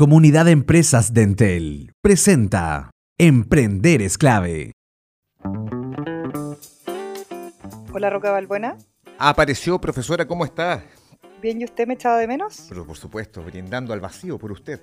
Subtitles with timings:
[0.00, 4.72] Comunidad de Empresas Dentel presenta Emprender es clave.
[7.92, 8.78] Hola Roca Balbuena.
[9.18, 10.82] Apareció, profesora, ¿cómo está?
[11.42, 12.64] Bien, ¿y usted me echaba de menos?
[12.70, 14.80] Pero por supuesto, brindando al vacío por usted.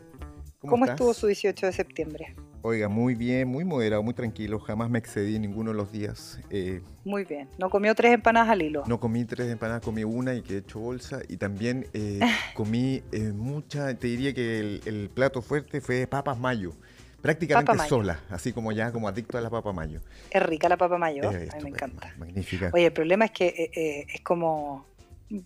[0.67, 2.35] ¿Cómo, estuvo su 18 de septiembre?
[2.61, 4.59] Oiga, muy bien, muy moderado, muy tranquilo.
[4.59, 6.39] Jamás me excedí ninguno de los días.
[6.49, 7.47] Eh, muy bien.
[7.57, 8.83] ¿No comió tres empanadas al hilo?
[8.87, 11.21] No comí tres empanadas, comí una y quedé hecho bolsa.
[11.29, 12.19] Y también eh,
[12.55, 16.73] comí eh, mucha, te diría que el, plato fuerte fue papas mayo.
[17.21, 20.01] Prácticamente sola, así como ya como adicto a la papa mayo.
[20.29, 22.13] Es rica la papa mayo, a mí me encanta.
[22.17, 22.69] Magnífica.
[22.73, 24.85] Oye, el problema es que es como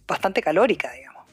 [0.07, 1.23] bastante calórica, digamos.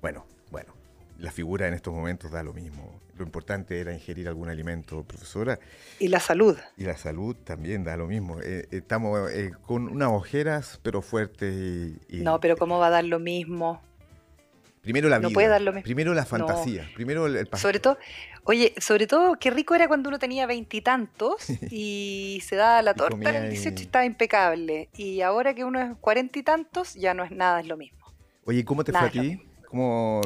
[0.00, 0.72] Bueno, bueno,
[1.18, 3.01] la figura en estos momentos da lo mismo.
[3.16, 5.58] Lo importante era ingerir algún alimento, profesora.
[5.98, 6.56] Y la salud.
[6.76, 8.40] Y la salud también da lo mismo.
[8.40, 11.92] Eh, estamos eh, con unas ojeras, pero fuertes.
[12.08, 13.82] Y, no, pero ¿cómo va a dar lo mismo?
[14.80, 15.28] Primero la vida.
[15.28, 15.84] No puede dar lo mismo.
[15.84, 16.90] Primero la fantasía.
[16.94, 17.98] Primero el, Sobre todo,
[18.44, 23.30] oye, sobre todo, qué rico era cuando uno tenía veintitantos y, se da la torta
[23.30, 24.88] en el 18 y estaba impecable.
[24.96, 27.98] Y ahora que uno es cuarenta y tantos, ya no es nada, es lo mismo.
[28.44, 29.40] Oye, ¿cómo te fue a ti?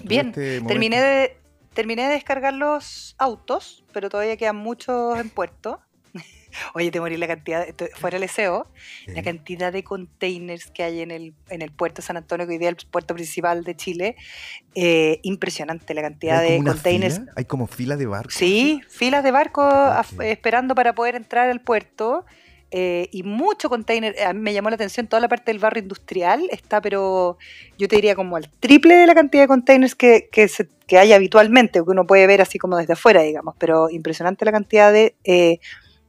[0.04, 1.36] Bien, terminé de,
[1.76, 5.78] terminé de descargar los autos, pero todavía quedan muchos en puerto.
[6.74, 8.66] Oye, te morí la cantidad, fuera el SEO,
[9.06, 12.54] la cantidad de containers que hay en el, en el puerto de San Antonio, que
[12.54, 14.16] hoy día es el puerto principal de Chile.
[14.74, 17.20] Eh, impresionante la cantidad de containers.
[17.36, 18.34] ¿Hay como filas de barcos?
[18.34, 19.72] Sí, filas de barcos
[20.20, 22.24] esperando para poder entrar al puerto.
[22.72, 24.14] Eh, y mucho container.
[24.22, 26.48] A mí me llamó la atención toda la parte del barrio industrial.
[26.50, 27.38] Está, pero
[27.78, 31.80] yo te diría como al triple de la cantidad de containers que, que, hay habitualmente,
[31.82, 33.54] que uno puede ver así como desde afuera, digamos.
[33.58, 35.60] Pero impresionante la cantidad de eh,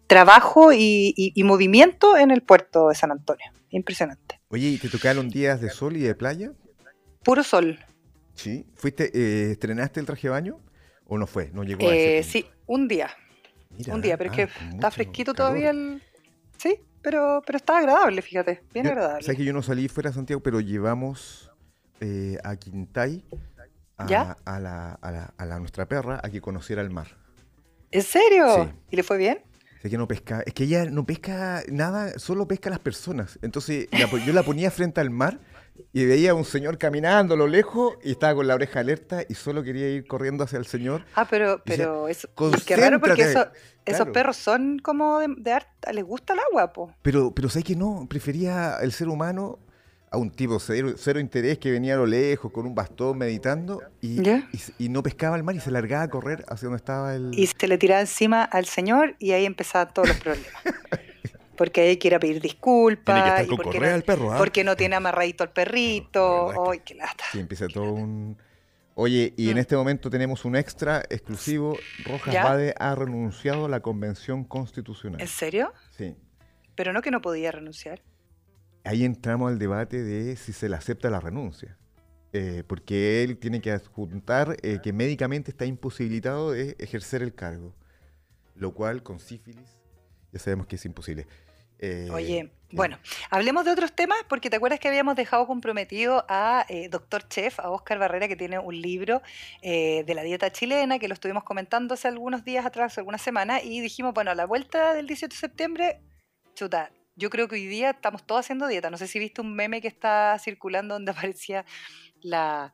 [0.08, 3.46] trabajo y, movimiento en el puerto de San Antonio.
[3.70, 4.40] Impresionante.
[4.50, 6.54] Oye, ¿y te tocaron días de sol y de playa?
[7.24, 7.80] Puro sol.
[8.34, 8.66] Sí.
[8.76, 10.60] ¿Fuiste, eh, estrenaste el traje de baño?
[11.06, 11.50] ¿O no fue?
[11.54, 13.10] ¿No llegó a ese Sí, un día.
[13.88, 16.02] un día, pero es que ah, está fresquito todavía el,
[16.58, 19.24] Sí, pero, pero está agradable, fíjate, bien agradable.
[19.24, 21.52] Sabes que yo no salí fuera de Santiago, pero llevamos
[22.02, 23.24] eh, a Quintay
[23.98, 27.08] a, A, la, a, la, nuestra perra a que conociera el mar.
[27.92, 28.72] ¿En serio?
[28.92, 29.40] ¿Y le fue bien?
[29.84, 33.40] Es que no pesca, es que ella no pesca nada, solo pesca a las personas.
[33.42, 33.88] Entonces
[34.26, 35.40] yo la ponía frente al mar
[35.94, 39.24] y veía a un señor caminando a lo lejos y estaba con la oreja alerta
[39.28, 41.06] y solo quería ir corriendo hacia el señor.
[41.16, 42.30] Ah, pero, pero eso,
[42.66, 43.34] qué raro porque
[43.88, 46.94] esos perros son como de, de arte, les gusta el agua, po.
[47.02, 49.60] Pero, pero sé que no, prefería el ser humano
[50.10, 53.82] a un tipo cero, cero, interés que venía a lo lejos con un bastón meditando
[54.02, 54.22] y,
[54.80, 57.32] y, no pescaba el mar y se largaba a correr hacia donde estaba el...
[57.38, 60.52] Y se le tiraba encima al señor y ahí empezaban todos los problemas.
[61.58, 63.46] porque ahí quiere pedir disculpas.
[63.48, 64.38] porque, no, perro, ¿ah?
[64.38, 66.72] porque no tiene amarradito al perrito.
[66.72, 67.26] ¡Ay, qué lata!
[67.32, 68.38] Sí, empieza todo un...
[69.00, 69.60] Oye, y en mm.
[69.60, 71.78] este momento tenemos un extra exclusivo.
[72.04, 75.22] Rojas Bade ha renunciado a la Convención Constitucional.
[75.22, 75.72] ¿En serio?
[75.96, 76.16] Sí.
[76.74, 78.02] Pero no que no podía renunciar.
[78.84, 81.78] Ahí entramos al debate de si se le acepta la renuncia.
[82.34, 87.76] Eh, porque él tiene que adjuntar eh, que médicamente está imposibilitado de ejercer el cargo.
[88.56, 89.78] Lo cual con sífilis
[90.34, 91.28] ya sabemos que es imposible.
[91.80, 93.00] Eh, Oye, bueno,
[93.30, 97.60] hablemos de otros temas porque te acuerdas que habíamos dejado comprometido a eh, Doctor Chef,
[97.60, 99.22] a Oscar Barrera, que tiene un libro
[99.62, 103.22] eh, de la dieta chilena, que lo estuvimos comentando hace algunos días atrás, hace algunas
[103.22, 106.02] semanas, y dijimos, bueno, a la vuelta del 18 de septiembre,
[106.56, 108.90] chuta, yo creo que hoy día estamos todos haciendo dieta.
[108.90, 111.66] No sé si viste un meme que está circulando donde aparecía
[112.22, 112.74] la...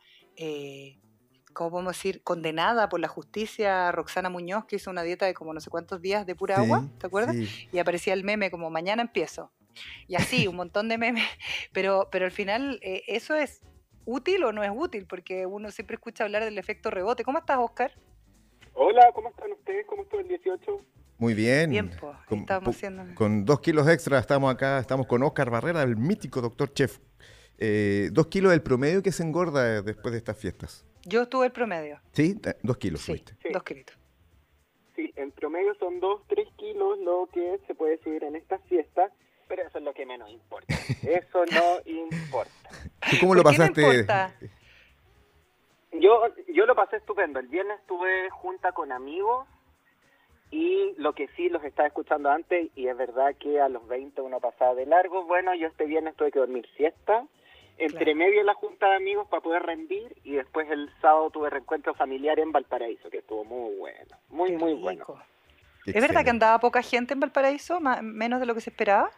[1.54, 2.22] ¿cómo podemos decir?
[2.24, 6.02] Condenada por la justicia Roxana Muñoz, que hizo una dieta de como no sé cuántos
[6.02, 7.36] días de pura agua, ¿te acuerdas?
[7.72, 9.52] Y aparecía el meme como mañana empiezo.
[10.08, 11.26] Y así, un montón de memes.
[11.74, 13.62] Pero, pero al final, eh, ¿eso es
[14.06, 15.08] útil o no es útil?
[15.08, 17.24] Porque uno siempre escucha hablar del efecto rebote.
[17.24, 17.92] ¿Cómo estás, Oscar?
[18.74, 19.86] Hola, ¿cómo están ustedes?
[19.88, 20.82] ¿Cómo estuvo el 18?
[21.18, 21.70] Muy bien.
[21.70, 21.92] Bien,
[22.28, 23.04] con, haciendo...
[23.16, 27.00] con dos kilos extra estamos acá, estamos con Oscar Barrera, el mítico doctor chef.
[27.58, 30.86] Eh, dos kilos del promedio que se engorda después de estas fiestas.
[31.06, 32.00] Yo tuve el promedio.
[32.12, 32.40] ¿Sí?
[32.62, 33.86] Dos kilos sí, dos kilos.
[34.96, 39.12] Sí, en promedio son dos, tres kilos lo que se puede subir en estas fiestas,
[39.48, 40.74] pero eso es lo que menos importa.
[41.04, 42.70] Eso no importa.
[43.10, 44.06] ¿Tú cómo lo pasaste?
[45.92, 46.24] yo,
[46.54, 47.40] yo lo pasé estupendo.
[47.40, 49.48] El viernes estuve junta con amigos
[50.52, 54.22] y lo que sí los estaba escuchando antes, y es verdad que a los 20
[54.22, 55.26] uno pasaba de largo.
[55.26, 57.26] Bueno, yo este viernes tuve que dormir siesta
[57.78, 61.50] entre medio de la junta de amigos para poder rendir y después el sábado tuve
[61.50, 65.06] reencuentro familiar en Valparaíso, que estuvo muy bueno, muy, muy bueno.
[65.86, 69.12] ¿Es verdad que andaba poca gente en Valparaíso, menos de lo que se esperaba?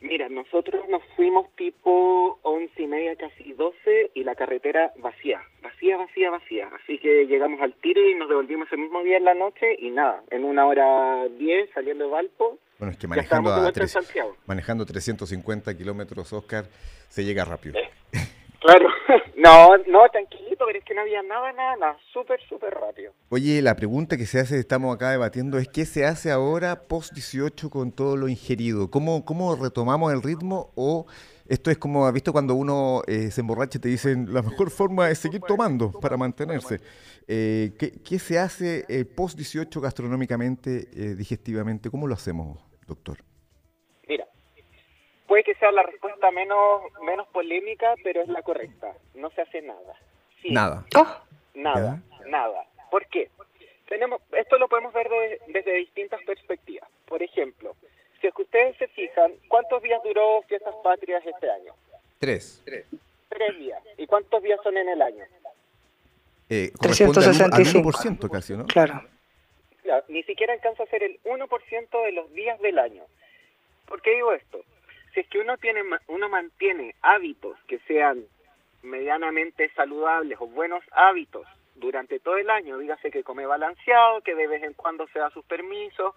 [0.00, 5.96] Mira, nosotros nos fuimos tipo once y media, casi doce, y la carretera vacía, vacía,
[5.96, 6.70] vacía, vacía.
[6.80, 9.90] Así que llegamos al tiro y nos devolvimos el mismo día en la noche y
[9.90, 12.58] nada, en una hora diez saliendo de Valpo.
[12.78, 13.96] Bueno, es que manejando, a tres-
[14.46, 16.66] manejando 350 kilómetros, Oscar,
[17.08, 17.74] se llega rápido.
[18.60, 18.88] Claro,
[19.36, 23.12] no, no, tranquilito, pero es que no había nada, nada, nada, súper, súper rápido.
[23.30, 27.12] Oye, la pregunta que se hace, estamos acá debatiendo, es qué se hace ahora post
[27.14, 28.90] 18 con todo lo ingerido.
[28.90, 30.72] ¿Cómo, cómo retomamos el ritmo?
[30.74, 31.06] O
[31.48, 34.70] esto es como, ¿has visto cuando uno eh, se emborracha y te dicen la mejor
[34.70, 36.80] forma es seguir tomando para mantenerse?
[37.28, 41.90] Eh, ¿qué, qué se hace eh, post 18 gastronómicamente, digestivamente?
[41.90, 43.18] ¿Cómo lo hacemos, doctor?
[44.08, 44.26] Mira,
[45.26, 48.92] puede que sea la respuesta menos, menos polémica, pero es la correcta.
[49.14, 49.94] No se hace nada.
[50.42, 50.84] Sí, Nada.
[50.96, 51.06] Oh,
[51.54, 52.64] Nada, nada.
[52.90, 53.30] ¿Por qué?
[53.88, 56.88] Tenemos, esto lo podemos ver de- desde distintas perspectivas.
[57.06, 57.74] Por ejemplo,
[58.20, 61.72] si es que ustedes se fijan, ¿cuántos días duró Fiestas Patrias este año?
[62.18, 62.62] Tres.
[63.28, 63.82] Tres días.
[63.96, 65.24] ¿Y cuántos días son en el año?
[66.48, 67.78] Eh, corresponde al uno- al 365.
[67.80, 68.66] 1% casi, ¿no?
[68.66, 69.02] claro.
[70.08, 73.04] Ni siquiera alcanza a ser el 1% de los días del año.
[73.86, 74.62] ¿Por qué digo esto?
[75.14, 78.24] Si es que uno tiene uno mantiene hábitos que sean
[78.82, 84.46] medianamente saludables o buenos hábitos durante todo el año, dígase que come balanceado, que de
[84.46, 86.14] vez en cuando se da sus permisos,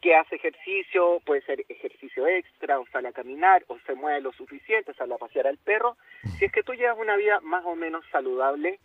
[0.00, 4.32] que hace ejercicio, puede ser ejercicio extra, o sale a caminar, o se mueve lo
[4.32, 5.96] suficiente, sale a pasear al perro,
[6.38, 8.78] si es que tú llevas una vida más o menos saludable,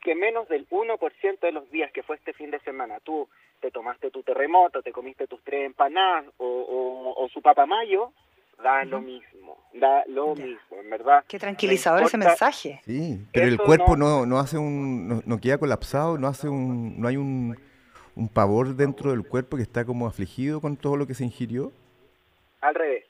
[0.00, 3.28] que menos del 1% de los días que fue este fin de semana, tú
[3.60, 8.12] te tomaste tu terremoto, te comiste tus tres empanadas o, o, o su papamayo,
[8.62, 10.44] da lo mismo, da lo Ya.
[10.46, 11.24] mismo, en verdad.
[11.28, 12.80] Qué tranquilizador ese mensaje.
[12.84, 16.48] Sí, pero el cuerpo no- no, no hace un, no, no queda colapsado, no hace
[16.48, 17.58] un, no hay un,
[18.16, 21.72] un pavor dentro del cuerpo que está como afligido con todo lo que se ingirió.
[22.62, 23.04] Al revés.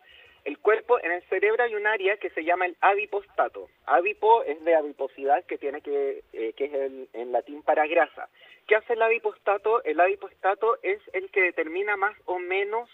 [0.50, 3.69] El cuerpo, en el cerebro hay un área que se llama el adipostato.
[3.87, 8.29] Adipo es de adiposidad, que tiene que, eh, que es el- en latín para grasa.
[8.67, 9.81] ¿Qué hace el adipostato?
[9.85, 12.91] El adipostato es el que determina más o menos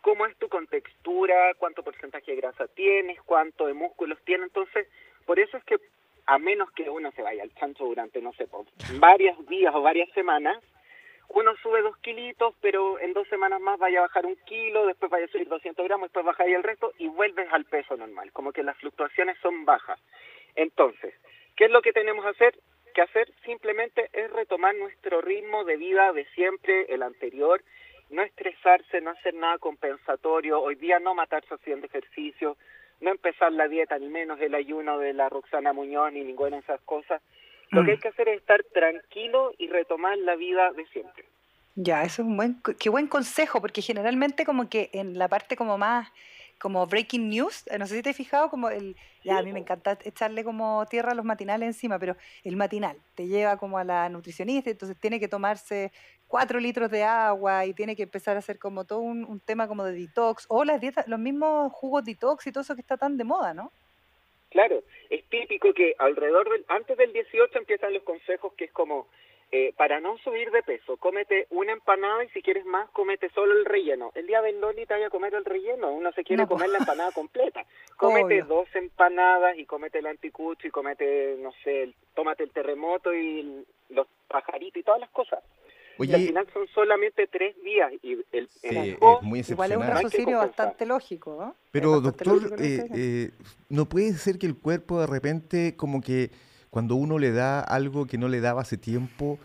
[0.00, 4.46] cómo es tu contextura, cuánto porcentaje de grasa tienes, cuánto de músculos tienes.
[4.46, 4.88] Entonces,
[5.26, 5.76] por eso es que
[6.24, 8.64] a menos que uno se vaya al chancho durante, no sé, por
[8.98, 10.56] varios días o varias semanas,
[11.28, 15.10] uno sube dos kilitos, pero en dos semanas más vaya a bajar un kilo, después
[15.10, 18.32] vaya a subir 200 gramos, después baja ahí el resto y vuelves al peso normal.
[18.32, 20.00] Como que las fluctuaciones son bajas.
[20.54, 21.14] Entonces,
[21.56, 22.58] ¿qué es lo que tenemos que hacer?
[22.94, 27.62] Que hacer simplemente es retomar nuestro ritmo de vida de siempre, el anterior,
[28.10, 32.56] no estresarse, no hacer nada compensatorio, hoy día no matarse haciendo ejercicio,
[33.00, 36.62] no empezar la dieta, ni menos el ayuno de la Roxana Muñoz, ni ninguna de
[36.62, 37.22] esas cosas.
[37.74, 37.86] Lo Mm.
[37.86, 41.24] que hay que hacer es estar tranquilo y retomar la vida de siempre.
[41.76, 45.56] Ya, eso es un buen, qué buen consejo, porque generalmente como que en la parte
[45.56, 46.08] como más,
[46.60, 49.52] como breaking news, eh, no sé si te has fijado, como el, ya a mí
[49.52, 53.76] me encanta echarle como tierra a los matinales encima, pero el matinal te lleva como
[53.78, 55.92] a la nutricionista, entonces tiene que tomarse
[56.28, 59.66] cuatro litros de agua y tiene que empezar a hacer como todo un, un tema
[59.66, 62.96] como de detox, o las dietas, los mismos jugos detox y todo eso que está
[62.96, 63.72] tan de moda, ¿no?
[64.54, 69.08] Claro, es típico que alrededor del, antes del 18 empiezan los consejos que es como,
[69.50, 73.52] eh, para no subir de peso, cómete una empanada y si quieres más, cómete solo
[73.52, 74.12] el relleno.
[74.14, 76.68] El día del Loli te vaya a comer el relleno, uno se quiere No, comer
[76.68, 77.66] la empanada completa.
[77.96, 78.44] Cómete Obvio.
[78.44, 83.40] dos empanadas y cómete el anticucho y cómete, no sé, el- tómate el terremoto y
[83.40, 85.42] el- los pajaritos y todas las cosas.
[85.98, 89.72] Y al Oye, final son solamente tres días y el, sí, el es muy Igual
[89.72, 91.56] es un raciocinio bastante lógico, ¿no?
[91.70, 93.30] Pero bastante doctor, lógico eh, eh,
[93.68, 96.30] ¿no puede ser que el cuerpo de repente como que
[96.70, 99.38] cuando uno le da algo que no le daba hace tiempo,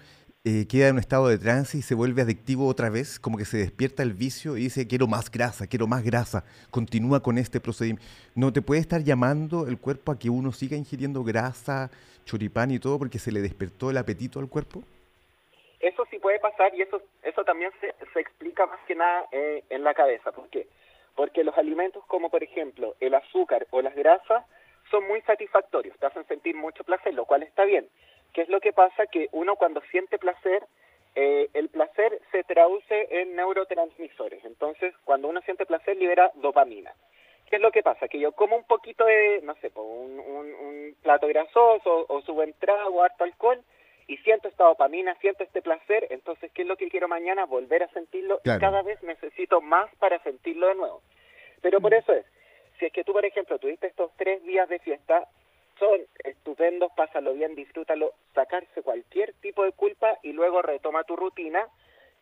[0.46, 3.46] eh, queda en un estado de trance y se vuelve adictivo otra vez, como que
[3.46, 7.60] se despierta el vicio y dice, quiero más grasa, quiero más grasa, continúa con este
[7.60, 8.04] procedimiento.
[8.36, 11.92] ¿No te puede estar llamando el cuerpo a que uno siga ingiriendo grasa,
[12.26, 14.82] choripán y todo porque se le despertó el apetito al cuerpo?
[16.30, 19.96] Puede pasar y eso eso también se, se explica más que nada eh, en la
[19.96, 20.32] cabeza.
[20.32, 20.68] ¿Por qué?
[21.16, 24.46] Porque los alimentos como por ejemplo el azúcar o las grasas
[24.92, 27.90] son muy satisfactorios, te hacen sentir mucho placer, lo cual está bien.
[28.32, 29.08] ¿Qué es lo que pasa?
[29.08, 30.68] Que uno cuando siente placer,
[31.16, 34.46] eh, el placer se traduce en neurotransmisores.
[34.46, 36.94] Entonces, cuando uno siente placer, libera dopamina.
[37.50, 38.08] ¿Qué es lo que pasa?
[38.08, 42.22] Que yo como un poquito de, no sé, po, un, un, un plato grasoso o
[42.22, 43.64] su buen trago, harto alcohol,
[44.10, 47.46] y siento esta dopamina, siento este placer, entonces, ¿qué es lo que quiero mañana?
[47.46, 48.58] Volver a sentirlo Claro.
[48.58, 51.02] y cada vez necesito más para sentirlo de nuevo.
[51.62, 52.26] Pero por eso es,
[52.80, 55.28] si es que tú, por ejemplo, tuviste estos tres días de fiesta,
[55.78, 61.68] son estupendos, pásalo bien, disfrútalo, sacarse cualquier tipo de culpa y luego retoma tu rutina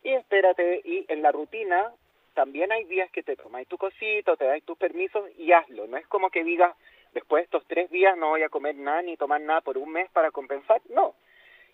[0.02, 1.90] y espérate, y en la rutina
[2.34, 5.86] también hay días que te tomáis tu cosito, te dais tus permisos y hazlo.
[5.86, 6.76] No es como que digas,
[7.14, 9.90] después de estos tres días no voy a comer nada ni tomar nada por un
[9.90, 10.80] mes para compensar.
[10.90, 11.14] No.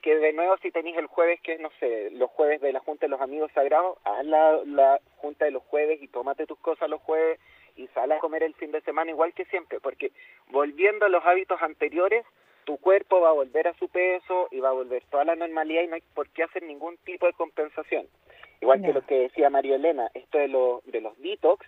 [0.02, 2.80] Que de nuevo si tenéis el jueves, que es, no sé, los jueves de la
[2.80, 6.58] Junta de los Amigos Sagrados, haz la, la Junta de los jueves y tómate tus
[6.58, 7.40] cosas los jueves
[7.76, 10.12] y sal a comer el fin de semana igual que siempre, porque
[10.48, 12.24] volviendo a los hábitos anteriores,
[12.64, 15.82] tu cuerpo va a volver a su peso y va a volver toda la normalidad
[15.82, 18.06] y no hay por qué hacer ningún tipo de compensación.
[18.60, 21.66] Igual que lo que decía María Elena, esto de, lo, de los detox,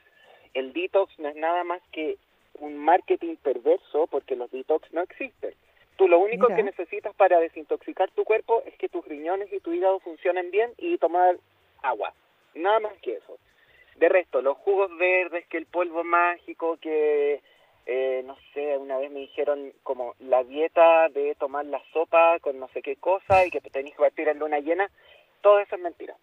[0.55, 2.17] el detox no es nada más que
[2.59, 5.55] un marketing perverso porque los detox no existen.
[5.97, 9.73] Tú lo único que necesitas para desintoxicar tu cuerpo es que tus riñones y tu
[9.73, 11.37] hígado funcionen bien y tomar
[11.83, 12.13] agua.
[12.55, 13.39] Nada más que eso.
[13.97, 17.41] De resto, los jugos verdes, que el polvo mágico, que
[17.87, 22.59] eh, no sé, una vez me dijeron como la dieta de tomar la sopa con
[22.59, 24.91] no sé qué cosa y que tenéis que partir en luna llena,
[25.41, 26.15] todo eso es mentira.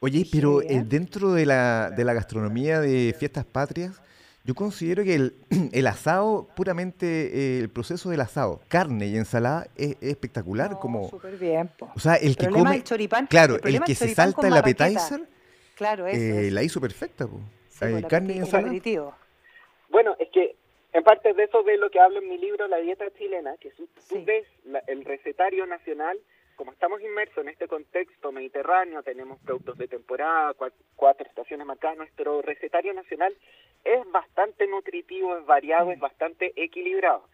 [0.00, 4.02] Oye, pero eh, dentro de la, de la gastronomía de fiestas patrias,
[4.44, 5.34] yo considero que el,
[5.72, 10.78] el asado, puramente eh, el proceso del asado, carne y ensalada, es, espectacular.
[10.78, 11.70] como, súper bien.
[11.96, 12.82] O sea, el, que come.
[12.82, 15.22] choripán, claro, el, que se salta el appetizer,
[15.74, 17.26] claro, eh, la hizo perfecta.
[18.08, 19.18] carne y ensalada.
[19.88, 20.56] Bueno, es que
[20.92, 23.70] en parte de eso de lo que hablo en mi libro, La dieta chilena, que
[23.70, 23.88] tú,
[24.24, 24.46] ves
[24.86, 26.18] el recetario nacional
[26.56, 30.54] como estamos inmersos en este contexto mediterráneo, tenemos productos de temporada,
[30.96, 33.34] cuatro, estaciones marcadas, nuestro recetario nacional
[33.84, 36.00] es bastante nutritivo, es variado, es mm.
[36.00, 37.28] bastante equilibrado.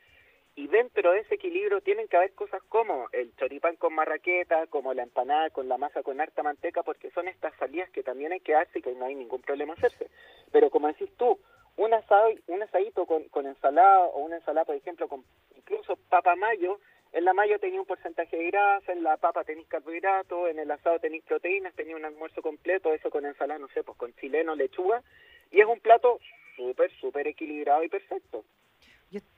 [0.56, 4.92] Y dentro de ese equilibrio tienen que haber cosas como el choripán con marraqueta, como
[4.92, 8.40] la empanada con la masa con harta manteca, porque son estas salidas que también hay
[8.40, 10.10] que hacer y que no hay ningún problema hacerse.
[10.50, 11.38] Pero como decís tú,
[11.76, 15.24] un asado, un asadito con, con ensalada o una ensalada, por ejemplo, con
[15.56, 16.80] incluso papa mayo,
[17.12, 20.70] en la mayo tenía un porcentaje de grasa, en la papa tenéis carbohidratos, en el
[20.70, 24.54] asado tenéis proteínas, tenía un almuerzo completo, eso con ensalada, no sé, pues con chileno,
[24.54, 25.02] lechuga,
[25.50, 26.20] y es un plato
[26.56, 28.44] súper, súper equilibrado y perfecto.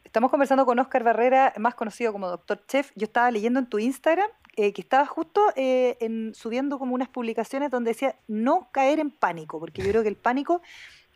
[0.05, 2.91] estamos conversando con Oscar Barrera, más conocido como Doctor Chef.
[2.95, 7.09] Yo estaba leyendo en tu Instagram eh, que estaba justo eh, en, subiendo como unas
[7.09, 10.61] publicaciones donde decía no caer en pánico, porque yo creo que el pánico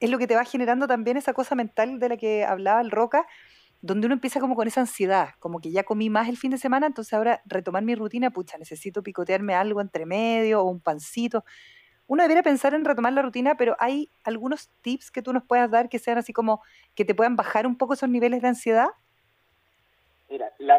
[0.00, 2.90] es lo que te va generando también esa cosa mental de la que hablaba el
[2.90, 3.26] Roca,
[3.86, 6.58] donde uno empieza como con esa ansiedad, como que ya comí más el fin de
[6.58, 11.44] semana, entonces ahora retomar mi rutina, pucha, necesito picotearme algo entre medio o un pancito.
[12.06, 15.70] Uno debería pensar en retomar la rutina, pero hay algunos tips que tú nos puedas
[15.70, 16.62] dar que sean así como
[16.94, 18.88] que te puedan bajar un poco esos niveles de ansiedad.
[20.28, 20.76] Mira, la,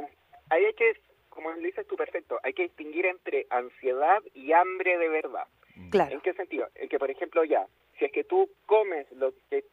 [0.50, 0.94] ahí hay que,
[1.30, 5.48] como dices tú perfecto, hay que distinguir entre ansiedad y hambre de verdad.
[5.92, 6.14] Claro.
[6.14, 6.68] ¿En qué sentido?
[6.76, 9.66] En que, por ejemplo, ya, si es que tú comes lo que...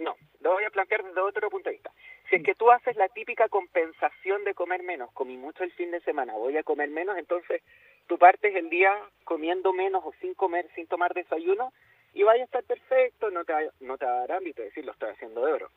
[0.00, 1.92] No, lo voy a plantear desde otro punto de vista.
[2.30, 5.90] Si es que tú haces la típica compensación de comer menos, comí mucho el fin
[5.90, 7.62] de semana, voy a comer menos, entonces
[8.06, 11.74] tú partes el día comiendo menos o sin comer, sin tomar desayuno,
[12.14, 14.92] y vaya a estar perfecto, no te, no te va a dar ámbito decir lo
[14.92, 15.70] estoy haciendo de oro.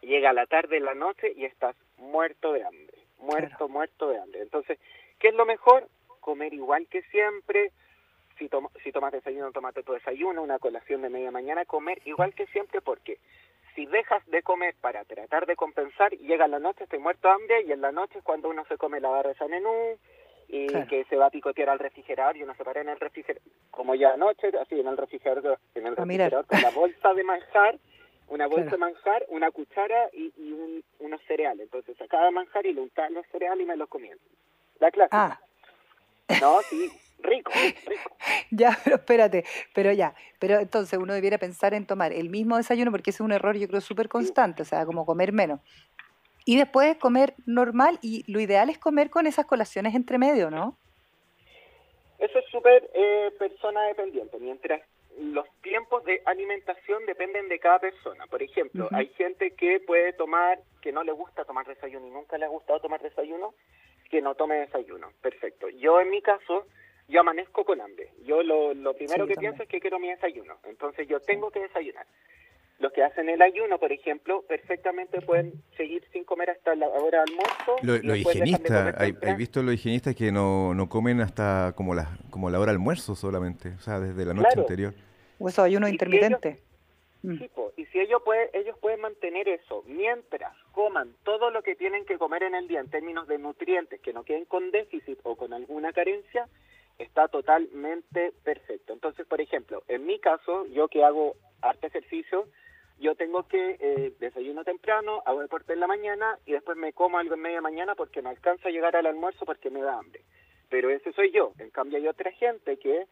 [0.00, 4.42] Llega la tarde, la noche y estás muerto de hambre, muerto, muerto de hambre.
[4.42, 4.80] Entonces,
[5.20, 5.88] ¿qué es lo mejor?
[6.18, 7.70] Comer igual que siempre,
[8.38, 8.50] si,
[8.82, 12.80] si tomas desayuno, tomate tu desayuno, una colación de media mañana, comer igual que siempre,
[12.80, 13.31] porque si
[13.92, 17.70] dejas de comer para tratar de compensar, llega la noche, estoy muerto de hambre, y
[17.72, 19.70] en la noche es cuando uno se come la barra de San menú,
[20.48, 23.42] y que se va a picotear al refrigerador, y uno se para en el refrigerador,
[23.70, 27.78] como ya anoche, así en el refrigerador, en el refrigerador con la bolsa de manjar,
[28.28, 31.64] una bolsa de manjar, una cuchara y, y unos cereales.
[31.64, 34.16] Entonces sacaba manjar y le untaba los cereales y me los comía.
[34.78, 35.10] La clase.
[35.12, 35.38] Ah.
[36.40, 36.90] No, sí,
[37.22, 37.50] rico,
[37.86, 38.16] rico.
[38.50, 42.90] ya, pero espérate, pero ya, pero entonces uno debiera pensar en tomar el mismo desayuno
[42.90, 45.60] porque ese es un error yo creo súper constante, o sea, como comer menos.
[46.44, 50.76] Y después comer normal y lo ideal es comer con esas colaciones entre medio, ¿no?
[52.18, 54.80] Eso es súper eh, persona dependiente, mientras
[55.18, 58.26] los tiempos de alimentación dependen de cada persona.
[58.26, 62.38] Por ejemplo, hay gente que puede tomar, que no le gusta tomar desayuno y nunca
[62.38, 63.54] le ha gustado tomar desayuno,
[64.10, 65.12] que no tome desayuno.
[65.20, 65.68] Perfecto.
[65.68, 66.66] Yo en mi caso,
[67.12, 68.10] yo amanezco con hambre.
[68.24, 70.54] Yo lo, lo primero que pienso es que quiero mi desayuno.
[70.64, 72.06] Entonces yo tengo que desayunar.
[72.78, 77.22] Los que hacen el ayuno, por ejemplo, perfectamente pueden seguir sin comer hasta la hora
[77.22, 77.76] de almuerzo.
[77.82, 82.58] Los higienistas, hay, visto los higienistas que no, no comen hasta como la, como la
[82.58, 84.94] hora de almuerzo solamente, o sea, desde la noche anterior.
[85.38, 86.60] O eso ayuno intermitente.
[87.22, 87.36] Mm.
[87.76, 92.18] y si ellos, pueden, ellos pueden mantener eso mientras coman todo lo que tienen que
[92.18, 95.52] comer en el día en términos de nutrientes, que no queden con déficit o con
[95.52, 96.48] alguna carencia,
[96.98, 98.92] está totalmente perfecto.
[98.92, 102.46] Entonces, por ejemplo, en mi caso, yo que hago arte ejercicio,
[102.98, 107.18] yo tengo que eh, desayuno temprano, hago deporte en la mañana y después me como
[107.18, 110.22] algo en media mañana porque no alcanza a llegar al almuerzo porque me da hambre.
[110.68, 111.52] Pero ese soy yo.
[111.58, 113.06] En cambio hay otra gente que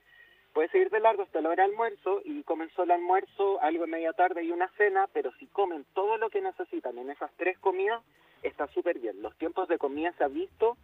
[0.52, 3.90] puede seguir de largo hasta la hora de almuerzo y comenzó el almuerzo, algo en
[3.90, 7.58] media tarde y una cena, pero si comen todo lo que necesitan en esas tres
[7.58, 8.02] comidas,
[8.42, 9.20] está súper bien.
[9.22, 10.76] Los tiempos de comida se ha visto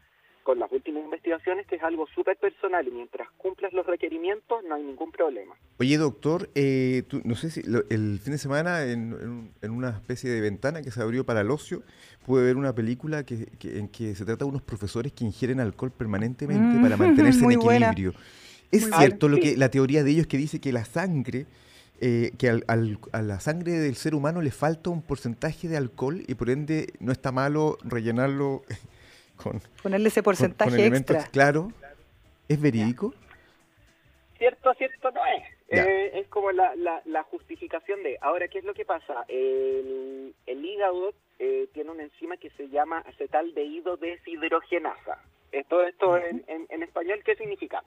[0.47, 4.77] con las últimas investigaciones que es algo súper personal y mientras cumplas los requerimientos no
[4.77, 5.57] hay ningún problema.
[5.79, 9.71] Oye, doctor, eh, tú- no sé si lo- el fin de semana en, en- en
[9.73, 11.83] una especie de ventana que se abrió para el ocio,
[12.25, 15.59] pude ver una película que, que- en que se trata de unos profesores que ingieren
[15.59, 17.91] alcohol permanentemente Mm, para mantenerse en buena.
[17.91, 18.17] equilibrio.
[18.71, 21.47] Es Muy cierto lo que la teoría de ellos que dice que la sangre,
[22.01, 25.77] eh, que al- al- a la sangre del ser humano le falta un porcentaje de
[25.77, 28.63] alcohol y por ende no está malo rellenarlo
[29.37, 31.31] con, Ponerle ese porcentaje con elementos extra.
[31.33, 31.73] claros.
[32.49, 33.15] ¿Es verídico?
[34.39, 35.43] Cierto, cierto no es.
[35.69, 38.19] Eh, es como la, la, la justificación de...
[38.21, 39.25] Ahora, ¿qué es lo que pasa?
[39.29, 45.21] El, el hígado eh, tiene una enzima que se llama acetaldehído deshidrogenasa.
[45.51, 47.83] Esto, esto en, en, en español, ¿qué significa?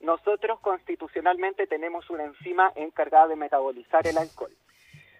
[0.00, 4.52] Nosotros constitucionalmente tenemos una enzima encargada de metabolizar el alcohol.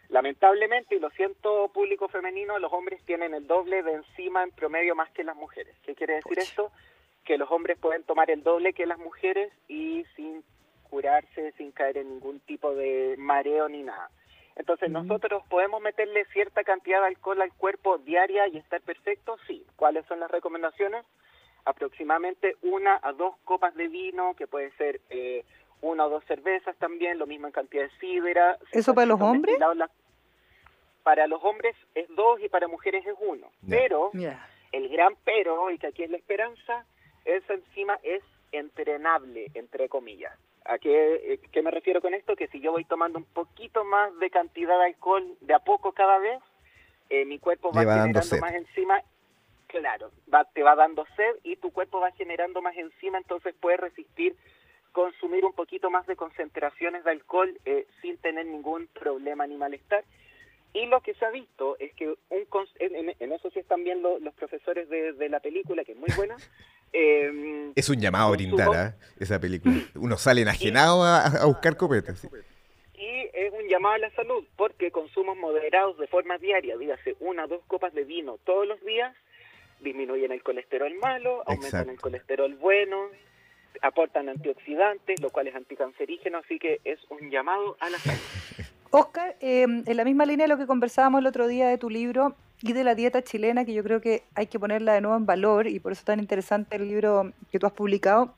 [0.08, 4.94] Lamentablemente, y lo siento público femenino, los hombres tienen el doble de enzima en promedio
[4.94, 5.74] más que las mujeres.
[5.84, 6.42] ¿Qué quiere decir Pucha.
[6.42, 6.72] esto?
[7.24, 10.44] Que los hombres pueden tomar el doble que las mujeres y sin
[10.90, 14.10] curarse, sin caer en ningún tipo de mareo ni nada.
[14.56, 19.66] Entonces, nosotros podemos meterle cierta cantidad de alcohol al cuerpo diaria y estar perfecto, sí.
[19.74, 21.04] ¿Cuáles son las recomendaciones?
[21.64, 25.44] Aproximadamente una a dos copas de vino, que puede ser eh,
[25.80, 28.58] una o dos cervezas también, lo mismo en cantidad de sidra.
[28.72, 29.58] ¿Eso para los hombres?
[29.58, 29.90] la-
[31.02, 33.50] Para los hombres es dos y para mujeres es uno.
[33.68, 34.10] Pero
[34.72, 36.86] el gran pero, y que aquí es la esperanza,
[37.24, 40.32] esa enzima es entrenable, entre comillas.
[40.64, 42.36] ¿A qué, eh, qué me refiero con esto?
[42.36, 45.92] Que si yo voy tomando un poquito más de cantidad de alcohol de a poco
[45.92, 46.40] cada vez,
[47.10, 48.40] eh, mi cuerpo va, generando sed.
[48.40, 49.02] más enzima,
[49.66, 53.78] claro, va, te va dando sed y tu cuerpo va generando más enzima, entonces puedes
[53.78, 54.34] resistir
[54.94, 60.04] consumir un poquito más de concentraciones de alcohol eh, sin tener ningún problema ni malestar.
[60.72, 62.46] Y lo que se ha visto es que un
[62.78, 65.98] en, en- eso sí están bien lo- los profesores de, de la película, que es
[65.98, 66.36] muy buena.
[66.92, 68.94] eh, Es un llamado a brindar, ¿ah?
[69.18, 69.74] Esa película.
[69.96, 72.20] Uno sale enajenado a, a buscar copetas.
[72.20, 72.28] sí.
[72.96, 77.44] y es un llamado a la salud, porque consumos moderados de forma diaria, dígase una
[77.46, 79.12] o dos copas de vino todos los días,
[79.80, 83.08] disminuyen el colesterol malo, aumentan el colesterol bueno,
[83.82, 88.20] aportan antioxidantes, lo cual es anticancerígeno, así que es un llamado a la salud.
[88.90, 91.90] Oscar, eh, en la misma línea de lo que conversábamos el otro día de tu
[91.90, 95.16] libro y de la dieta chilena, que yo creo que hay que ponerla de nuevo
[95.16, 98.34] en valor y por eso es tan interesante el libro que tú has publicado.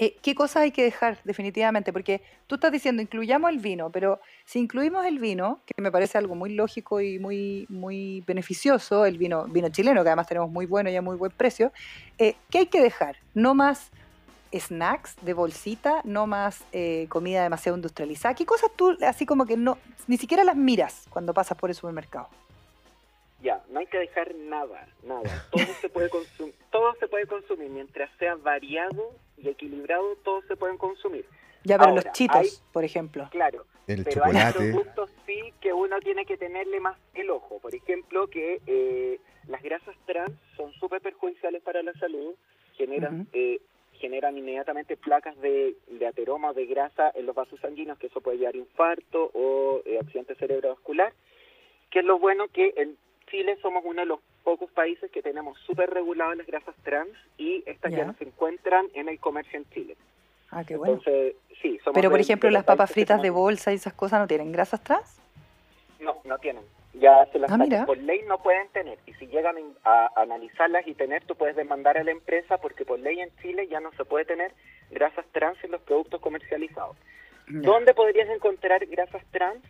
[0.00, 1.92] eh, ¿Qué cosas hay que dejar definitivamente?
[1.92, 6.18] Porque tú estás diciendo, incluyamos el vino, pero si incluimos el vino, que me parece
[6.18, 10.66] algo muy lógico y muy, muy beneficioso, el vino, vino chileno, que además tenemos muy
[10.66, 11.72] bueno y a muy buen precio,
[12.18, 13.18] eh, ¿qué hay que dejar?
[13.32, 13.92] No más
[14.58, 18.34] snacks de bolsita, no más eh, comida demasiado industrializada.
[18.34, 21.76] ¿Qué cosas tú así como que no, ni siquiera las miras cuando pasas por el
[21.76, 22.28] supermercado?
[23.42, 25.46] Ya, no hay que dejar nada, nada.
[25.50, 30.56] Todo se puede consumir, todo se puede consumir mientras sea variado y equilibrado, todos se
[30.56, 31.26] pueden consumir.
[31.64, 33.28] Ya, pero Ahora, los chitos, hay- por ejemplo.
[33.30, 34.58] Claro, El pero hay chocolate.
[34.72, 37.58] productos sí que uno tiene que tenerle más el ojo.
[37.58, 42.34] Por ejemplo, que eh, las grasas trans son súper perjudiciales para la salud,
[42.76, 43.60] generan eh,
[44.04, 48.36] generan inmediatamente placas de, de ateroma de grasa en los vasos sanguíneos, que eso puede
[48.36, 51.14] llevar a infarto o eh, accidente cerebrovascular.
[51.90, 52.98] Que es lo bueno que en
[53.30, 57.62] Chile somos uno de los pocos países que tenemos súper reguladas las grasas trans y
[57.64, 57.98] estas ya.
[57.98, 58.04] Ya.
[58.04, 59.96] no se encuentran en el comercio en Chile.
[60.50, 60.98] Ah, qué bueno.
[60.98, 64.26] Entonces, sí, somos Pero, por ejemplo, las papas fritas de bolsa y esas cosas no
[64.26, 65.18] tienen grasas trans.
[65.98, 66.62] No, no tienen.
[66.94, 68.98] Ya se las Ah, por ley no pueden tener.
[69.06, 72.84] Y si llegan a, a analizarlas y tener, tú puedes demandar a la empresa porque
[72.84, 74.52] por ley en Chile ya no se puede tener
[74.90, 76.96] grasas trans en los productos comercializados.
[77.48, 79.62] ¿Dónde podrías encontrar grasas trans?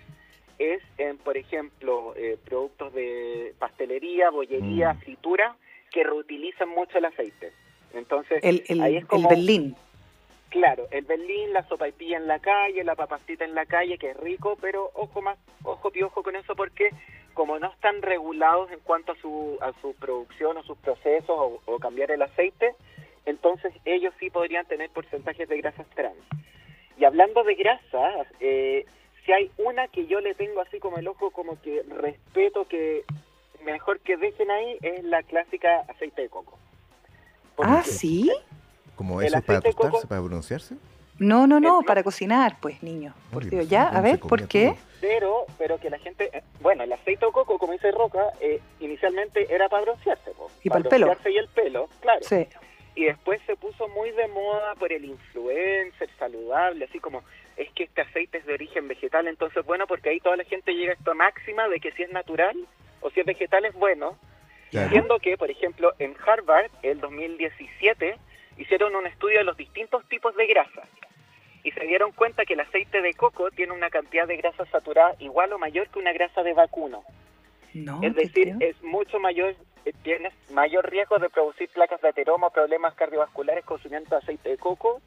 [0.58, 4.98] Es en, por ejemplo, eh, productos de pastelería, bollería, Mm.
[5.00, 5.56] fritura,
[5.90, 7.52] que reutilizan mucho el aceite.
[7.94, 9.74] Entonces, El, el, ahí es el como, Berlín.
[10.54, 14.16] Claro, el berlín, la sopaipilla en la calle, la papastita en la calle, que es
[14.16, 16.90] rico, pero ojo más, ojo piojo con eso porque
[17.32, 21.78] como no están regulados en cuanto a su, a su producción o sus procesos o,
[21.80, 22.76] cambiar el aceite,
[23.26, 26.14] entonces ellos sí podrían tener porcentajes de grasas trans.
[26.96, 28.86] Y hablando de grasas, eh,
[29.26, 33.02] si hay una que yo le tengo así como el ojo, como que respeto que
[33.64, 36.56] mejor que dejen ahí, es la clásica aceite de coco.
[37.58, 38.30] Ah, sí.
[38.96, 40.74] Como el eso para aceite de coco- tostarse, para pronunciarse.
[41.18, 43.14] No, no, no, para cocinar, pues, niño.
[43.32, 44.74] Por Dios, pues, ya, ¿cómo a ver, ¿por qué?
[45.00, 48.58] pero pero que la gente eh, bueno el aceite de coco como dice Roca eh,
[48.80, 51.06] inicialmente era para broncearse po, Y para pa'l pelo.
[51.06, 52.46] broncearse y el pelo claro Sí.
[52.94, 57.22] y después se puso muy de moda por el influencer saludable, así como
[57.58, 60.72] es que este aceite es de origen vegetal, entonces bueno, porque ahí toda la gente
[60.72, 62.56] llega a esta máxima de que si es natural
[63.02, 64.16] o si es vegetal es bueno,
[64.70, 64.88] Claro.
[64.90, 68.16] siendo que, por ejemplo, en Harvard, el 2017,
[68.56, 70.82] hicieron un estudio de los distintos tipos de grasa
[71.62, 75.14] y se dieron cuenta que el aceite de coco tiene una cantidad de grasa saturada
[75.18, 77.02] igual o mayor que una grasa de vacuno.
[77.72, 82.48] No, es decir, es mucho mayor, eh, tienes mayor riesgo de producir placas de ateroma
[82.48, 85.00] o problemas cardiovasculares consumiendo aceite de coco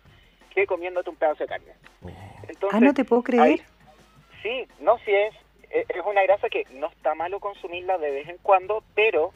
[0.54, 1.74] que comiéndote un pedazo de carne.
[2.48, 3.44] Entonces, ah, no te puedo creer.
[3.44, 3.62] hay-
[4.42, 5.34] sí, no, sí es,
[5.70, 9.32] es es una grasa que no está malo consumirla de vez en cuando, pero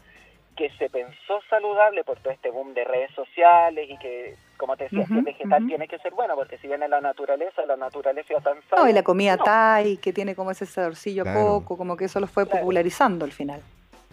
[0.55, 4.85] que se pensó saludable por todo este boom de redes sociales y que, como te
[4.85, 8.33] decía, Ujú, es vegetal tiene que ser bueno, porque si viene la naturaleza, la naturaleza
[8.43, 8.89] tan No, sana.
[8.89, 11.39] y la comida no, Thai, que tiene como ese saborcillo a Claro.
[11.39, 12.59] coco, como que eso lo fue Claro.
[12.59, 13.61] popularizando al final.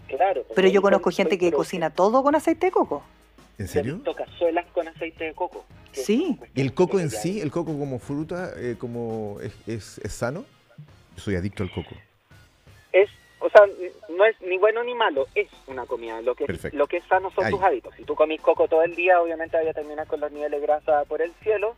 [0.07, 3.03] Claro, Pero yo conozco gente que cocina todo con aceite de coco.
[3.59, 4.01] ¿En serio?
[4.15, 5.65] cazuelas con aceite de coco.
[5.91, 6.23] Sí.
[6.25, 9.97] una ¿Y cuestión el coco en sí, el coco como fruta, eh, como es, es,
[9.99, 10.45] es sano?
[11.15, 11.95] Yo soy adicto al coco.
[13.65, 16.21] Sea, no es ni bueno ni malo, es una comida.
[16.21, 16.77] Lo que, Perfecto.
[16.77, 17.51] lo que es sano son Ahí.
[17.51, 17.93] tus hábitos.
[17.95, 20.65] Si tú comís coco todo el día, obviamente vaya a terminar con los niveles de
[20.67, 21.75] grasa por el cielo.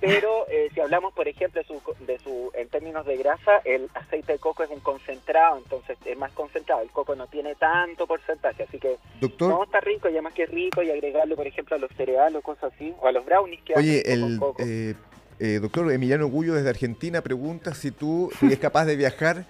[0.00, 3.88] Pero eh, si hablamos, por ejemplo, de su, de su, en términos de grasa, el
[3.94, 6.82] aceite de coco es un concentrado, entonces es más concentrado.
[6.82, 10.42] El coco no tiene tanto porcentaje, así que Doctor, no está rico y además que
[10.44, 13.24] es rico y agregarlo, por ejemplo, a los cereales o cosas así, o a los
[13.24, 14.62] brownies que oye, hacen el coco.
[14.62, 14.94] eh,
[15.38, 19.44] eh, doctor Emiliano Gullo desde Argentina pregunta si tú eres capaz de viajar,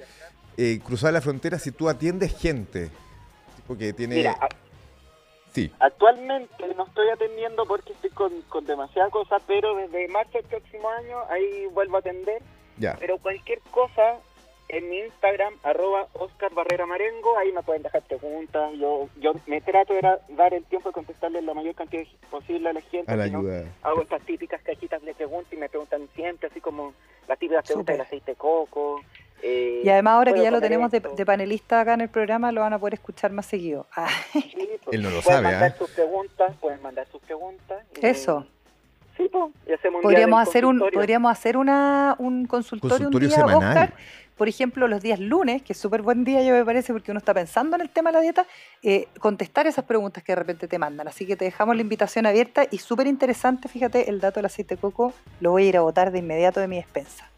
[0.57, 2.91] eh, cruzar la frontera, si tú atiendes gente.
[3.67, 4.17] Porque tiene...
[4.17, 4.37] Mira,
[5.53, 10.47] sí, Actualmente no estoy atendiendo porque estoy con, con demasiada cosa, pero desde marzo del
[10.47, 12.43] próximo año ahí vuelvo a atender.
[12.79, 12.97] ya.
[12.99, 14.19] Pero cualquier cosa
[14.73, 18.73] en mi Instagram, arroba Oscar Barrera Marengo, ahí me pueden dejar preguntas.
[18.79, 22.73] Yo yo me trato de dar el tiempo de contestarle la mayor cantidad posible a
[22.73, 23.13] la gente.
[23.13, 23.65] A la no, ayuda.
[23.83, 26.95] Hago estas típicas cajitas de preguntas y me preguntan siempre, así como
[27.29, 28.07] las típicas preguntas del Súper.
[28.07, 29.03] aceite de coco.
[29.43, 32.53] Eh, Y además ahora que ¿puedo ya lo tenemos de, panelista acá en el programa,
[32.53, 33.87] lo van a poder escuchar más seguido.
[33.97, 34.43] Ah, Sí,
[34.85, 35.79] pues, Él no lo pueden sabe, mandar ¿ah?
[35.79, 37.85] sus preguntas, pueden mandar sus preguntas.
[38.01, 38.47] y- Eso.
[39.17, 40.99] Sí, pues, y hacemos un día podríamos del hacer un consultorio.
[40.99, 43.69] podríamos hacer una un consultorio, Consultorio un día, semanal.
[43.91, 43.93] Oscar.
[44.39, 47.19] Por ejemplo, los días lunes, que es súper buen día, yo me parece, porque uno
[47.19, 48.47] está pensando en el tema de la dieta,
[48.83, 51.07] eh, contestar esas preguntas que de repente te mandan.
[51.07, 54.75] Así que te dejamos la invitación abierta y súper interesante, fíjate, el dato del aceite
[54.77, 57.29] de coco, lo voy a ir a botar de inmediato de mi despensa.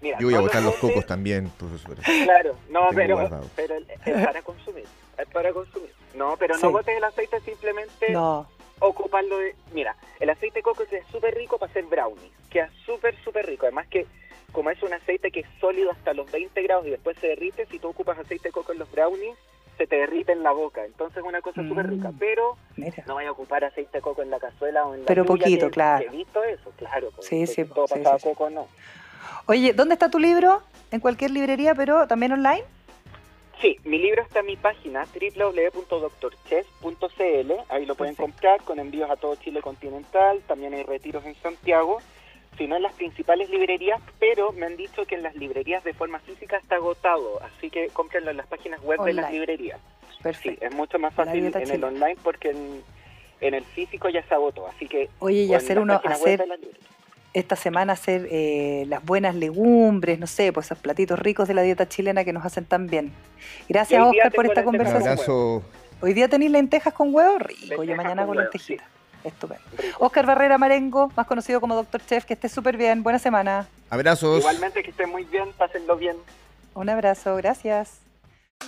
[0.00, 1.96] Mira, Yo voy a no botar lo los cocos también, profesor.
[2.24, 3.46] Claro, no, pero, guardado.
[3.54, 4.84] pero es para consumir.
[5.18, 5.92] Es para consumir.
[6.14, 6.60] No, pero Sí.
[6.62, 8.48] no botes el aceite, simplemente No,
[8.80, 9.54] ocuparlo de...
[9.72, 12.32] Mira, el aceite de coco es súper rico para hacer brownies.
[12.48, 13.66] Queda súper, súper rico.
[13.66, 14.06] Además que,
[14.52, 17.66] como es un aceite que es sólido hasta los 20 grados y después se derrite,
[17.66, 19.36] si tú ocupas aceite de coco en los brownies,
[19.76, 20.84] se te derrite en la boca.
[20.84, 22.10] Entonces es una cosa súper rica.
[22.10, 22.18] Mm.
[22.18, 23.04] Pero mira.
[23.06, 25.44] no vaya a ocupar aceite de coco en la cazuela o en la Pero lluvia,
[25.44, 26.04] poquito, que- claro.
[26.06, 27.10] He visto eso, claro.
[27.20, 28.28] Sí, sí, todo sí, pasado sí, sí.
[28.30, 28.66] coco no.
[29.46, 30.62] Oye, ¿dónde está tu libro?
[30.90, 32.64] En cualquier librería, pero también online.
[33.60, 38.22] Sí, mi libro está en mi página www.doctorchess.cl, ahí lo pueden Perfecto.
[38.22, 41.98] comprar con envíos a todo Chile continental, también hay retiros en Santiago,
[42.56, 45.92] si no en las principales librerías, pero me han dicho que en las librerías de
[45.92, 49.78] forma física está agotado, así que cómprenlo en las páginas web de las librerías.
[50.10, 50.64] Sí, Perfecto.
[50.64, 52.82] es mucho más fácil en el online porque en,
[53.42, 56.42] en el físico ya se agotó, así que Oye, y hacer uno, hacer.
[57.32, 61.62] Esta semana hacer eh, las buenas legumbres, no sé, pues esos platitos ricos de la
[61.62, 63.12] dieta chilena que nos hacen tan bien.
[63.68, 65.12] Gracias, Oscar, por esta lentejas Un conversación.
[65.12, 65.62] abrazo.
[66.00, 67.84] Hoy día tenéis lentejas con huevo, rico.
[67.84, 68.86] Yo mañana con lentejitas.
[69.22, 69.62] Estupendo.
[69.76, 70.04] Rico.
[70.04, 73.02] Oscar Barrera Marengo, más conocido como Doctor Chef, que esté súper bien.
[73.02, 73.68] Buena semana.
[73.90, 74.38] Abrazos.
[74.40, 76.16] Igualmente que estén muy bien, pásenlo bien.
[76.74, 77.98] Un abrazo, gracias.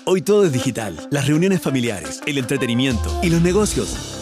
[0.05, 4.21] Hoy todo es digital, las reuniones familiares, el entretenimiento y los negocios.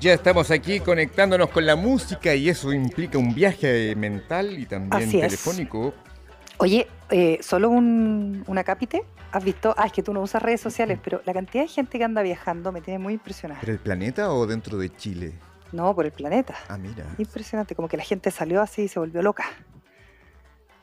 [0.00, 5.08] Ya estamos aquí conectándonos con la música y eso implica un viaje mental y también
[5.08, 5.26] Así es.
[5.26, 5.92] telefónico.
[6.56, 9.04] Oye, eh, solo un, un acápite.
[9.30, 9.74] ¿Has visto?
[9.76, 12.22] Ah, es que tú no usas redes sociales, pero la cantidad de gente que anda
[12.22, 13.60] viajando me tiene muy impresionada.
[13.60, 15.34] ¿Pero el planeta o dentro de Chile?
[15.70, 16.54] No, por el planeta.
[16.68, 17.04] Ah, mira.
[17.18, 19.44] Impresionante, como que la gente salió así y se volvió loca.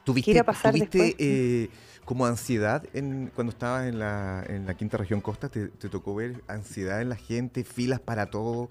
[0.04, 1.70] ¿Tuviste, pasar tuviste, eh,
[2.06, 5.50] como ansiedad en, cuando estabas en la, en la quinta región costa?
[5.50, 8.70] ¿Te, te tocó ver ansiedad en la gente, filas para todo?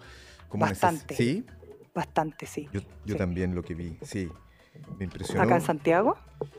[0.48, 1.14] Como Bastante.
[1.14, 1.44] ¿Sí?
[1.94, 2.68] Bastante, sí.
[2.72, 3.18] Yo, yo Sí.
[3.18, 4.30] también lo que vi, sí.
[4.98, 5.42] Me impresionó.
[5.42, 6.16] ¿Acá en Santiago?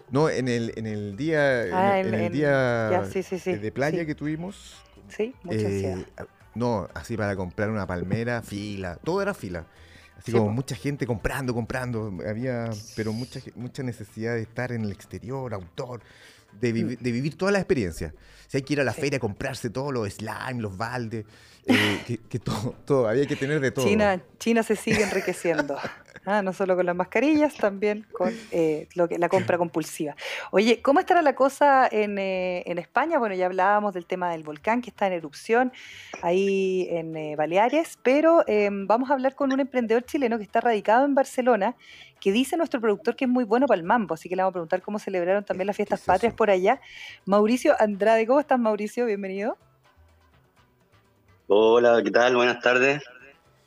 [0.09, 3.55] No, en el, en el día, Ah, en- en el día ya, sí, sí, sí,
[3.55, 4.81] de playa que tuvimos.
[5.09, 6.27] Sí, mucha eh, ansiedad.
[6.55, 9.65] no, así para comprar una palmera, fila, todo era fila.
[10.17, 12.11] Así Sí, como mucha gente comprando, comprando.
[12.27, 16.01] Había, pero mucha, mucha necesidad de estar en el exterior, autor,
[16.59, 18.15] de, vivi- de vivir toda la experiencia.
[18.47, 18.95] Si hay que ir a la Mm.
[18.95, 19.01] Sí.
[19.01, 21.25] feria a comprarse todos los slime, los baldes,
[21.67, 23.85] eh, que, que todo, todo, había que tener de todo.
[23.85, 25.77] China, China se sigue enriqueciendo.
[26.29, 30.13] Ah, no solo con las mascarillas, también con eh, lo que, la compra compulsiva.
[30.51, 33.17] Oye, ¿cómo estará la cosa en, eh, en España?
[33.17, 35.71] Bueno, ya hablábamos del tema del volcán que está en erupción
[36.21, 40.59] ahí en eh, Baleares, pero eh, vamos a hablar con un emprendedor chileno que está
[40.59, 41.77] radicado en Barcelona,
[42.19, 44.51] que dice nuestro productor que es muy bueno para el mambo, así que le vamos
[44.51, 46.81] a preguntar cómo celebraron también las fiestas es patrias por allá.
[47.25, 49.05] Mauricio Andrade, ¿cómo estás Mauricio?
[49.05, 49.57] Bienvenido.
[51.47, 52.35] Hola, ¿qué tal?
[52.35, 53.01] Buenas tardes.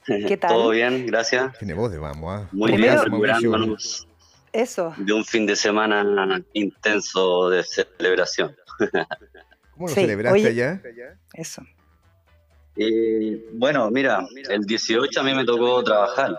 [0.05, 0.51] ¿Qué tal?
[0.51, 1.57] Todo bien, gracias.
[1.59, 2.49] Tiene voz de vamos, ah.
[2.53, 4.07] Muy Primero- bien, recuperándonos
[4.53, 4.95] Eso.
[4.97, 8.55] de un fin de semana intenso de celebración.
[9.73, 10.81] ¿Cómo lo Sí, celebraste oye- allá?
[11.35, 11.63] Eso.
[12.77, 16.35] Y bueno, mira, el 18 a mí me tocó trabajar.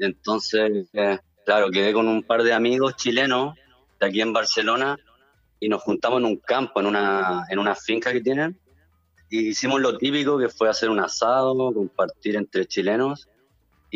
[0.00, 3.54] Entonces, eh, claro, quedé con un par de amigos chilenos
[4.00, 4.96] de aquí en Barcelona
[5.60, 8.58] y nos juntamos en un campo, en una, en una finca que tienen.
[9.30, 13.28] Y hicimos lo típico que fue hacer un asado, compartir entre chilenos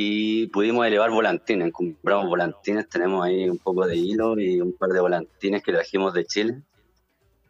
[0.01, 1.73] y pudimos elevar volantines.
[1.73, 6.15] Compramos volantines, tenemos ahí un poco de hilo y un par de volantines que trajimos
[6.15, 6.63] de Chile.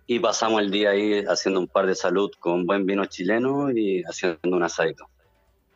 [0.06, 4.02] Y pasamos el día ahí haciendo un par de salud con buen vino chileno y
[4.04, 5.04] haciendo un asadito.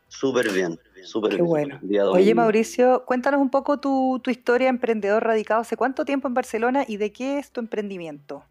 [0.08, 1.46] Súper bien, súper bien.
[1.46, 1.78] bueno.
[1.82, 2.34] Día Oye.
[2.34, 5.60] Mauricio, cuéntanos un poco tu, tu historia emprendedor radicado.
[5.60, 8.44] ¿Hace cuánto tiempo en Barcelona y de qué es tu emprendimiento?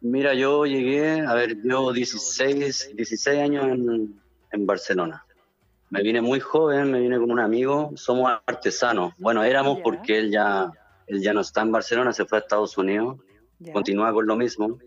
[0.00, 5.24] Mira, yo llegué, a ver, yo 16, 16 años en, en Barcelona.
[5.90, 9.12] Me vine muy joven, me vine con un amigo, somos artesanos.
[9.18, 10.70] Bueno, éramos porque él ya,
[11.06, 13.18] él ya no está en Barcelona, se fue a Estados Unidos,
[13.72, 14.78] continúa con lo mismo.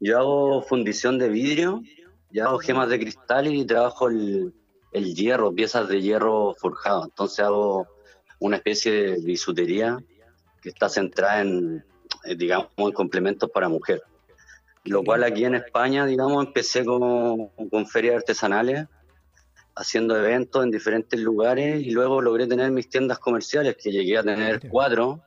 [0.00, 1.82] Yo hago fundición de vidrio,
[2.30, 4.52] yo hago gemas de cristal y trabajo el,
[4.92, 7.04] el hierro, piezas de hierro forjado.
[7.04, 7.86] Entonces hago
[8.40, 9.98] una especie de bisutería
[10.60, 11.84] que está centrada en,
[12.24, 14.02] eh, digamos, en complementos para mujer.
[14.84, 18.86] Lo cual aquí en España, digamos, empecé con, con ferias artesanales,
[19.74, 24.22] haciendo eventos en diferentes lugares y luego logré tener mis tiendas comerciales, que llegué a
[24.22, 25.22] tener cuatro,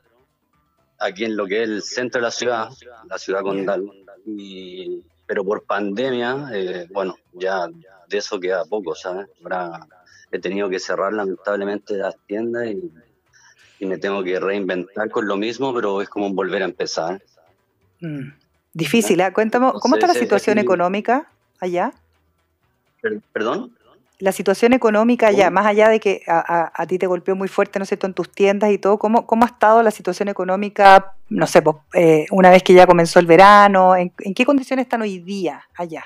[1.00, 2.70] aquí en lo que es el centro de la ciudad,
[3.10, 3.90] la ciudad condal.
[4.26, 7.68] Y, pero por pandemia, eh, bueno, ya
[8.08, 9.28] de eso queda poco, ¿sabes?
[9.44, 9.88] Ahora
[10.32, 12.92] he tenido que cerrar lamentablemente las tiendas y,
[13.80, 17.22] y me tengo que reinventar con lo mismo, pero es como volver a empezar.
[18.00, 18.30] Mm.
[18.74, 19.32] Difícil, ¿eh?
[19.34, 21.28] Cuéntame, ¿cómo está la situación económica
[21.60, 21.92] allá?
[23.02, 23.72] Per- ¿Perdón?
[24.20, 27.48] La situación económica allá, más allá de que a, a- a ti te golpeó muy
[27.48, 30.28] fuerte, ¿no es cierto?, en tus tiendas y todo, ¿cómo, cómo ha estado la situación
[30.28, 33.96] económica, no sé, pues, eh, una vez que ya comenzó el verano?
[33.96, 36.04] ¿En, en qué condiciones están hoy día allá?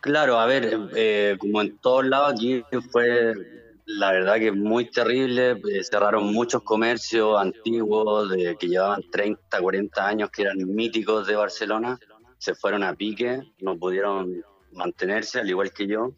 [0.00, 3.34] Claro, a ver, eh, como en todos lados aquí fue
[3.84, 10.06] la verdad que muy terrible, eh, cerraron muchos comercios antiguos de, que llevaban 30, 40
[10.06, 11.98] años, que eran míticos de Barcelona,
[12.38, 14.42] se fueron a pique, no pudieron
[14.72, 16.12] mantenerse, al igual que yo.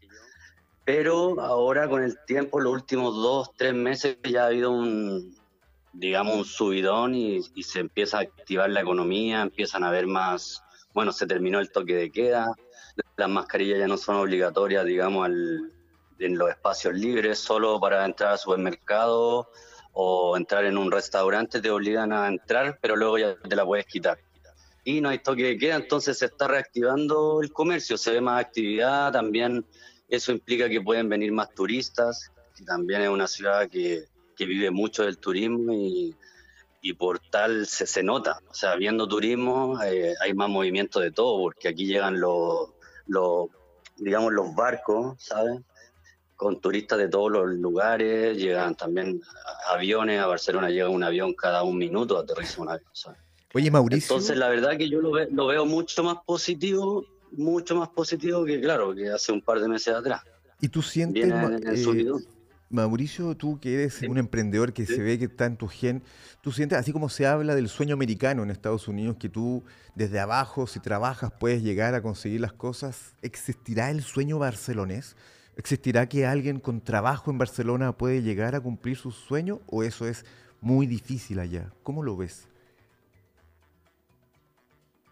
[0.85, 5.35] Pero ahora con el tiempo, los últimos dos, tres meses, ya ha habido un,
[5.92, 10.62] digamos, un subidón y, y se empieza a activar la economía, empiezan a haber más,
[10.92, 12.53] bueno, se terminó el toque de queda,
[13.16, 15.72] las mascarillas ya no son obligatorias, digamos, al-
[16.25, 19.51] en los espacios libres, solo para entrar al supermercado
[19.93, 23.87] o entrar en un restaurante te obligan a entrar, pero luego ya te la puedes
[23.87, 24.19] quitar.
[24.85, 28.45] Y no hay toque de queda, entonces se está reactivando el comercio, se ve más
[28.45, 29.65] actividad, también
[30.09, 34.05] eso implica que pueden venir más turistas, que también es una ciudad que,
[34.37, 36.15] que vive mucho del turismo y,
[36.83, 38.41] y por tal se, se nota.
[38.51, 42.71] O sea, viendo turismo eh, hay más movimiento de todo, porque aquí llegan los,
[43.07, 43.49] los,
[43.97, 45.61] digamos, los barcos, ¿sabes?
[46.45, 49.19] Con turistas de todos los lugares, llegan también
[49.73, 53.19] aviones, a Barcelona llega un avión cada un minuto, aterriza un avión, ¿sabes?
[53.55, 54.15] Oye, Mauricio.
[54.15, 58.45] Entonces, la verdad que yo lo, ve- lo veo mucho más positivo, mucho más positivo
[58.45, 60.21] que, claro, que hace un par de meses atrás.
[60.61, 62.13] ¿Y tú sientes, eh.
[62.69, 64.07] Mauricio, tú que eres Sí.
[64.07, 64.97] un emprendedor que Sí.
[64.97, 66.03] se ve que está en tu gen,
[66.43, 70.21] tú sientes, así como se habla del sueño americano en Estados Unidos, que tú desde
[70.21, 75.17] abajo, si trabajas, puedes llegar a conseguir las cosas, ¿existirá el sueño barcelonés?
[75.57, 79.61] ¿Existirá que alguien con trabajo en Barcelona puede llegar a cumplir su sueño?
[79.67, 80.25] ¿O eso es
[80.64, 81.71] muy difícil allá.
[81.83, 82.49] ¿Cómo lo ves?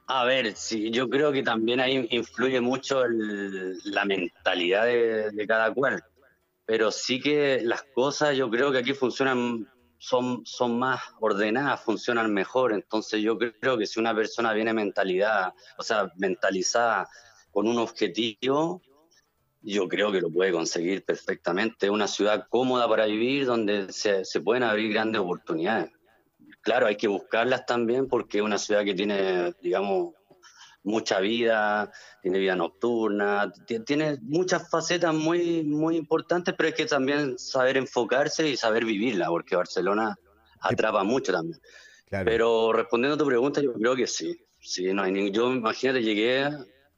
[0.06, 6.02] A ver, sí, yo creo que también ahí influye mucho la mentalidad de, cada cual.
[6.64, 12.32] Pero sí que las cosas yo creo que aquí funcionan, son, son más ordenadas, funcionan
[12.32, 12.72] mejor.
[12.72, 17.08] Entonces yo creo que si una persona viene mentalidad, o sea, mentalizada
[17.50, 18.80] con un objetivo,
[19.62, 21.90] yo creo que lo puede conseguir perfectamente.
[21.90, 25.90] Una ciudad cómoda para vivir donde se, se pueden abrir grandes oportunidades
[26.62, 30.14] claro, hay que buscarlas también porque es una ciudad que tiene, digamos,
[30.84, 33.52] mucha vida, tiene vida nocturna,
[33.86, 39.26] tiene muchas facetas muy, muy importantes, pero hay que también saber enfocarse y saber vivirla,
[39.26, 40.16] porque Barcelona
[40.60, 41.60] atrapa mucho también.
[42.10, 44.36] Pero respondiendo a tu pregunta, yo creo que sí.
[44.60, 46.50] sí no hay yo imagínate, llegué,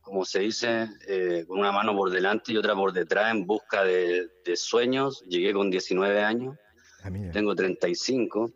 [0.04, 3.84] como se dice, eh, con una mano por delante y otra por detrás en busca
[3.84, 5.24] de, sueños.
[5.26, 6.56] Llegué con 19 años,
[7.02, 8.52] ah, tengo 35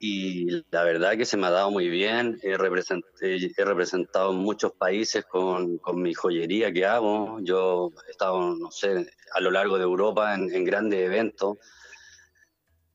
[0.00, 2.38] y la verdad que se me ha dado muy bien.
[2.42, 7.38] He, he representado muchos países con, con, mi joyería que hago.
[7.40, 11.58] Yo he estado, no sé, a lo largo de Europa en, grandes eventos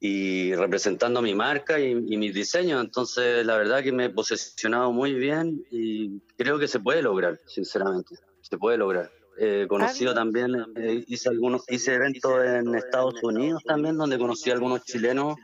[0.06, 2.84] y representando mi marca y, y, mis diseños.
[2.84, 7.40] Entonces, la verdad que me he posicionado muy bien y creo que se puede lograr,
[7.48, 8.18] sinceramente.
[8.42, 9.10] Se puede lograr.
[9.38, 14.56] He conocido también, eh, hice algunos, hice eventos en Estados Unidos también, donde conocí a
[14.56, 15.38] algunos chilenos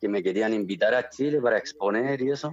[0.00, 2.52] que me querían invitar a Chile para exponer y eso.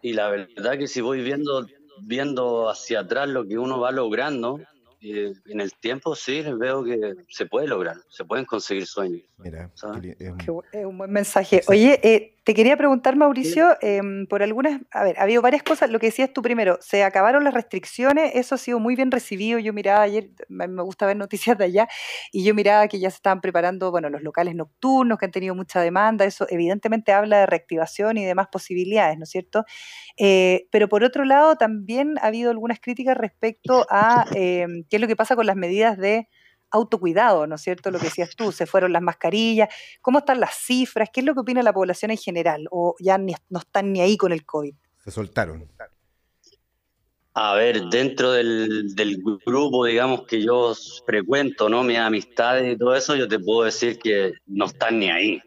[0.00, 1.66] Y la verdad que si voy viendo,
[2.02, 4.60] viendo hacia atrás lo que uno va logrando,
[5.00, 9.22] eh, en el tiempo sí veo que se puede lograr, se pueden conseguir sueños.
[9.38, 11.62] Mira, es un buen mensaje.
[11.68, 15.90] Oye, eh, te quería preguntar, Mauricio, em, por algunas, a ver, ha habido varias cosas,
[15.90, 19.58] lo que decías tú primero, se acabaron las restricciones, eso ha sido muy bien recibido,
[19.58, 21.88] yo miraba ayer, me gusta ver noticias de allá,
[22.32, 25.54] y yo miraba que ya se estaban preparando, bueno, los locales nocturnos que han tenido
[25.54, 29.64] mucha demanda, eso evidentemente habla de reactivación y demás posibilidades, ¿no es cierto?
[30.16, 35.00] Eh, pero por otro lado, también ha habido algunas críticas respecto a em, qué es
[35.02, 36.28] lo que pasa con las medidas de
[36.70, 37.90] autocuidado, ¿no es cierto?
[37.90, 39.68] Lo que decías tú, se fueron las mascarillas,
[40.00, 41.08] ¿cómo están las cifras?
[41.12, 42.66] ¿Qué es lo que opina la población en general?
[42.70, 44.74] ¿O ya no están ni ahí con el COVID?
[45.04, 45.68] Se soltaron.
[47.32, 48.92] A ver, dentro del,
[49.46, 50.74] grupo, digamos, que yo
[51.06, 51.84] frecuento, ¿no?
[51.84, 55.40] Mis amistades y todo eso, yo te puedo decir que no están ni ahí.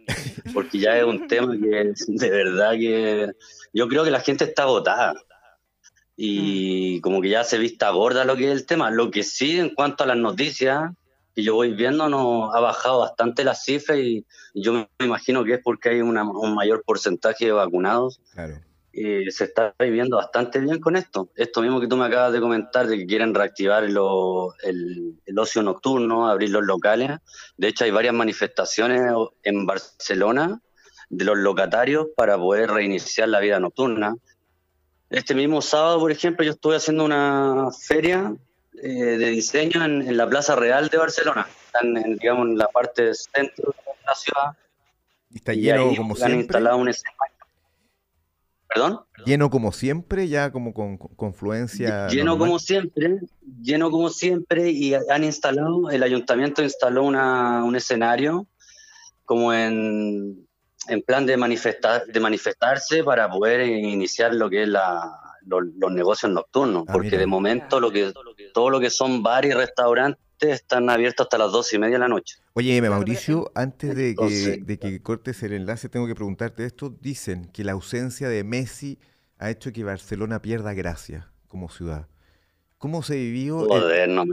[0.54, 3.32] Porque ya es un tema que de verdad que
[3.74, 5.14] yo creo que la gente está agotada.
[6.16, 7.02] Y mm.
[7.02, 8.90] como que ya se vista gorda lo que es el tema.
[8.90, 10.90] Lo que sí, en cuanto a las noticias,
[11.36, 15.56] que yo voy viendo no ha bajado bastante la cifra y yo me imagino que
[15.56, 18.22] es porque hay un mayor porcentaje de vacunados.
[18.34, 18.60] Claro.
[18.96, 21.30] Y se está viviendo bastante bien con esto.
[21.36, 23.98] Esto mismo que tú me acabas de comentar, de que quieren reactivar el,
[25.26, 27.18] el, ocio nocturno, abrir los locales.
[27.58, 30.62] De hecho, hay varias manifestaciones en Barcelona
[31.10, 34.16] de los locatarios para poder reiniciar la vida nocturna.
[35.10, 38.36] Este mismo sábado, por ejemplo, yo estuve haciendo una feria
[38.82, 41.48] eh, de diseño en, la Plaza Real de Barcelona.
[41.66, 44.58] Están, en, digamos, en la parte centro de la ciudad.
[45.34, 46.34] está lleno como siempre.
[46.34, 47.34] Han instalado un escenario.
[48.68, 49.02] ¿Perdón?
[49.26, 52.08] Lleno como siempre, ya como con confluencia.
[52.08, 53.20] Lleno como siempre,
[53.62, 58.48] lleno como siempre, y han instalado, el ayuntamiento instaló una, un escenario
[59.26, 60.48] como en,
[60.88, 66.32] en plan de, manifestar, de manifestarse para poder iniciar lo que es la, los, negocios
[66.32, 68.12] nocturnos, ah, porque de momento lo que,
[68.54, 72.00] todo lo que son bares y restaurantes están abiertos hasta las dos y media de
[72.00, 72.38] la noche.
[72.54, 76.90] Oye, Mauricio, antes de que, de que cortes el enlace, tengo que preguntarte esto.
[76.90, 79.00] Dicen que la ausencia de Messi
[79.40, 82.08] ha hecho que Barcelona pierda gracia como ciudad.
[82.78, 83.66] ¿Cómo se vivió?
[83.68, 84.26] Joder, no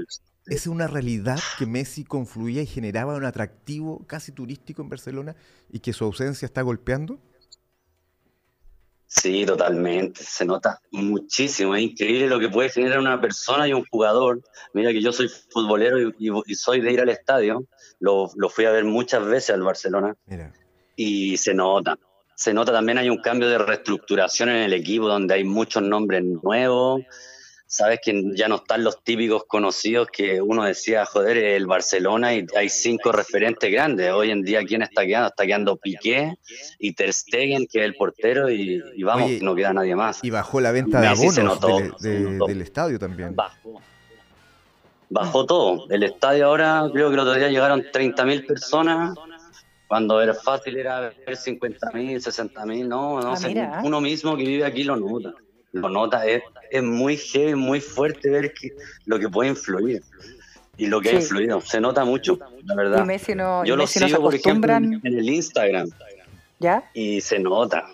[0.47, 5.37] ¿Es una realidad que Messi confluía y generaba un atractivo casi turístico en Barcelona
[5.71, 7.21] y que su ausencia está golpeando?
[9.13, 10.23] Sí, totalmente.
[10.23, 11.75] Se nota muchísimo.
[11.75, 14.41] Es increíble lo que puede generar una persona y un jugador.
[14.73, 17.67] Mira que yo soy futbolero y, soy de ir al estadio.
[17.99, 20.17] Lo, lo, fui a ver muchas veces al Barcelona.
[20.95, 21.99] Y se nota.
[22.37, 26.23] Se nota también hay un cambio de reestructuración en el equipo donde hay muchos nombres
[26.23, 27.03] nuevos
[27.71, 32.45] sabes que ya no están los típicos conocidos que uno decía, joder, el Barcelona y
[32.57, 34.11] hay cinco referentes grandes.
[34.13, 35.29] Hoy en día, ¿quién está quedando?
[35.29, 36.35] Está quedando Piqué
[36.81, 40.19] y Ter Stegen, que es el portero, y, vamos, no queda nadie más.
[40.25, 43.37] Y bajó la venta de abonos del estadio también.
[43.37, 43.81] Bajó.
[45.09, 45.87] Bajó todo.
[45.91, 49.17] El estadio ahora, creo que el otro día llegaron 30.000 personas
[49.87, 54.83] cuando era fácil era ver 50.000, 60.000, no, no, ah, uno mismo que vive aquí
[54.83, 55.35] lo nota
[55.73, 58.73] lo nota, es, es muy heavy, muy fuerte ver que,
[59.07, 60.03] lo que puede influir
[60.77, 61.61] y lo que ha influido.
[61.61, 63.05] Se nota mucho, la verdad.
[63.05, 65.89] Messi no, Yo lo sigo, por ejemplo, en, el Instagram.
[66.59, 66.91] ¿Ya?
[66.95, 67.87] Y se nota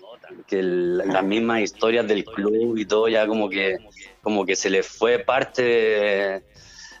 [0.45, 3.77] que el- las mismas historias del club y todo ya como que
[4.21, 6.43] como que se les fue parte de,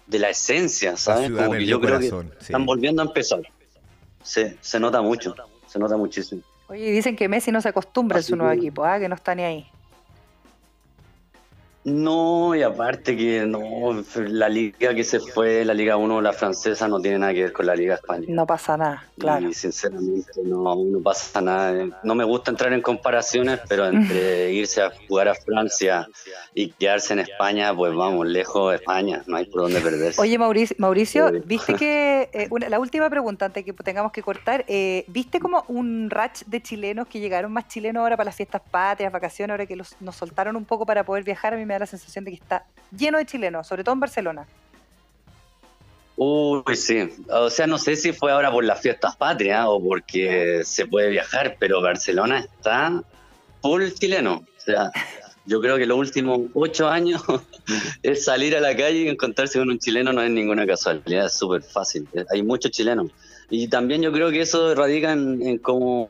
[0.05, 1.29] de la esencia, ¿sabes?
[1.31, 2.15] Como que yo creo que sí.
[2.39, 3.41] están volviendo a empezar.
[4.23, 5.35] Se, se nota mucho,
[5.67, 6.41] se nota muchísimo.
[6.69, 8.97] Oye, y dicen que Messi no se acostumbra en su nuevo que- equipo, ¿ah?
[8.99, 9.67] que no está ni ahí.
[11.87, 16.85] No, y aparte que no, la liga que se fue, la Liga 1, la francesa,
[16.89, 18.27] no tiene nada que ver con la Liga española.
[18.27, 19.47] No pasa nada, claro.
[19.47, 21.87] Y sinceramente no, no pasa nada.
[22.03, 26.05] No me gusta entrar en comparaciones, pero entre irse a jugar a Francia
[26.53, 30.19] y quedarse en España, pues vamos, lejos de España, no hay por dónde perderse.
[30.19, 31.31] Oye, Mauricio, Mauricio.
[31.45, 35.63] ¿viste que, eh, una- la última pregunta antes que tengamos que cortar, eh, ¿viste como
[35.69, 39.65] un ratch de chilenos que llegaron más chilenos ahora para las fiestas patrias, vacaciones, ahora
[39.65, 41.53] que los, nos soltaron un poco para poder viajar?
[41.53, 42.65] A mí me la sensación de que está
[42.95, 44.47] lleno de chilenos, sobre todo en Barcelona.
[46.17, 47.09] Uy, sí.
[47.29, 51.09] O sea, no sé si fue ahora por las fiestas patrias o porque se puede
[51.09, 53.03] viajar, pero Barcelona está
[53.61, 54.43] full chileno.
[54.57, 54.91] O sea,
[55.45, 57.21] yo creo que los últimos ocho años
[58.03, 61.33] es salir a la calle y encontrarse con un chileno no es ninguna casualidad, es
[61.33, 62.07] súper fácil.
[62.31, 63.11] Hay muchos chilenos.
[63.51, 66.07] Y también yo creo que eso radica en, en cómo,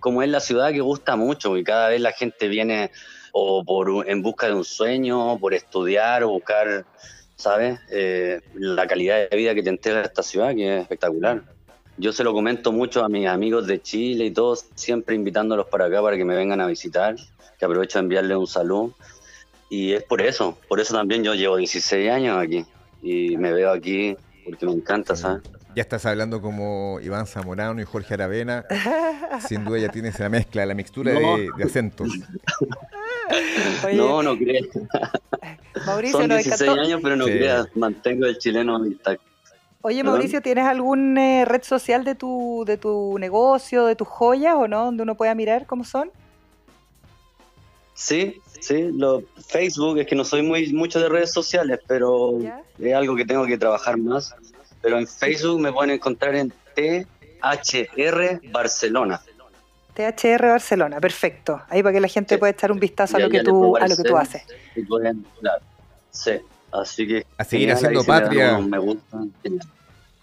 [0.00, 2.90] cómo es la ciudad que gusta mucho y cada vez la gente viene
[3.38, 6.86] o por, un- en busca de un sueño, por estudiar o buscar
[7.36, 7.78] ¿sabes?
[7.90, 11.42] Eh, la calidad de vida que te entrega esta ciudad, que es espectacular.
[11.98, 15.84] Yo se lo comento mucho a mis amigos de Chile y todos, siempre invitándolos para
[15.84, 17.14] acá para que me vengan a visitar,
[17.58, 18.94] que aprovecho de enviarles un saludo.
[19.68, 22.64] Y es por eso, por eso también yo llevo 16 años aquí
[23.02, 25.42] y me veo aquí porque me encanta, ¿sabes?
[25.74, 28.64] Ya estás hablando como Iván Zamorano y Jorge Aravena.
[29.46, 31.36] Sin duda ya tienes la mezcla, la mixtura No.
[31.36, 32.08] de, de acentos.
[33.84, 34.64] Oye, No, no creas.
[35.86, 36.82] Mauricio, Son nos 16 encantó.
[36.82, 37.32] años, pero no Sí.
[37.32, 39.22] creas, mantengo el chileno intacto.
[39.82, 40.14] Oye, ¿Perdón?
[40.14, 44.66] Mauricio, ¿tienes algún eh, red social de tu, de tu negocio, de tus joyas o
[44.66, 44.86] no?
[44.86, 46.10] Donde uno pueda mirar cómo son.
[47.94, 52.60] Sí, sí, lo, Facebook, es que no soy muy mucho de redes sociales, pero ¿Ya?
[52.78, 54.34] es algo que tengo que trabajar más.
[54.82, 59.20] Pero en Facebook me pueden encontrar en THR Barcelona.
[59.96, 61.62] THR Barcelona, perfecto.
[61.68, 62.38] Ahí para que la gente Sí.
[62.38, 64.42] pueda echar un vistazo a lo que tú, a lo que tú haces.
[64.42, 65.62] aparecer y pueden- claro,
[66.10, 66.32] sí,
[66.72, 67.26] así que...
[67.38, 68.58] A seguir haciendo ahí patria.
[68.58, 69.18] Me gusta.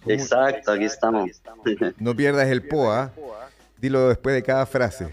[0.08, 1.30] Exacto, aquí estamos.
[1.98, 3.12] No pierdas el POA.
[3.78, 5.08] Dilo después de cada frase.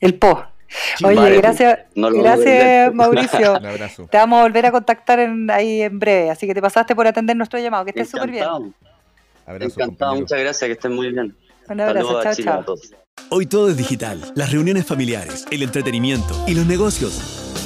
[0.00, 0.44] El PO.
[1.04, 1.36] Oye, Vale.
[1.36, 2.92] gracias, No gracias.
[2.94, 3.58] Mauricio.
[3.58, 4.08] Un abrazo.
[4.10, 7.06] Te vamos a volver a contactar en- ahí en breve, así que te pasaste por
[7.06, 8.44] atender nuestro llamado, que estés súper bien.
[8.44, 8.72] Encantado,
[9.46, 10.20] Abrazo, encantado, compañero.
[10.22, 11.36] muchas gracias, que estén muy bien.
[11.68, 12.76] Un abrazo, Saludos chao, chao.
[13.28, 17.65] Hoy todo es digital, las reuniones familiares, el entretenimiento y los negocios.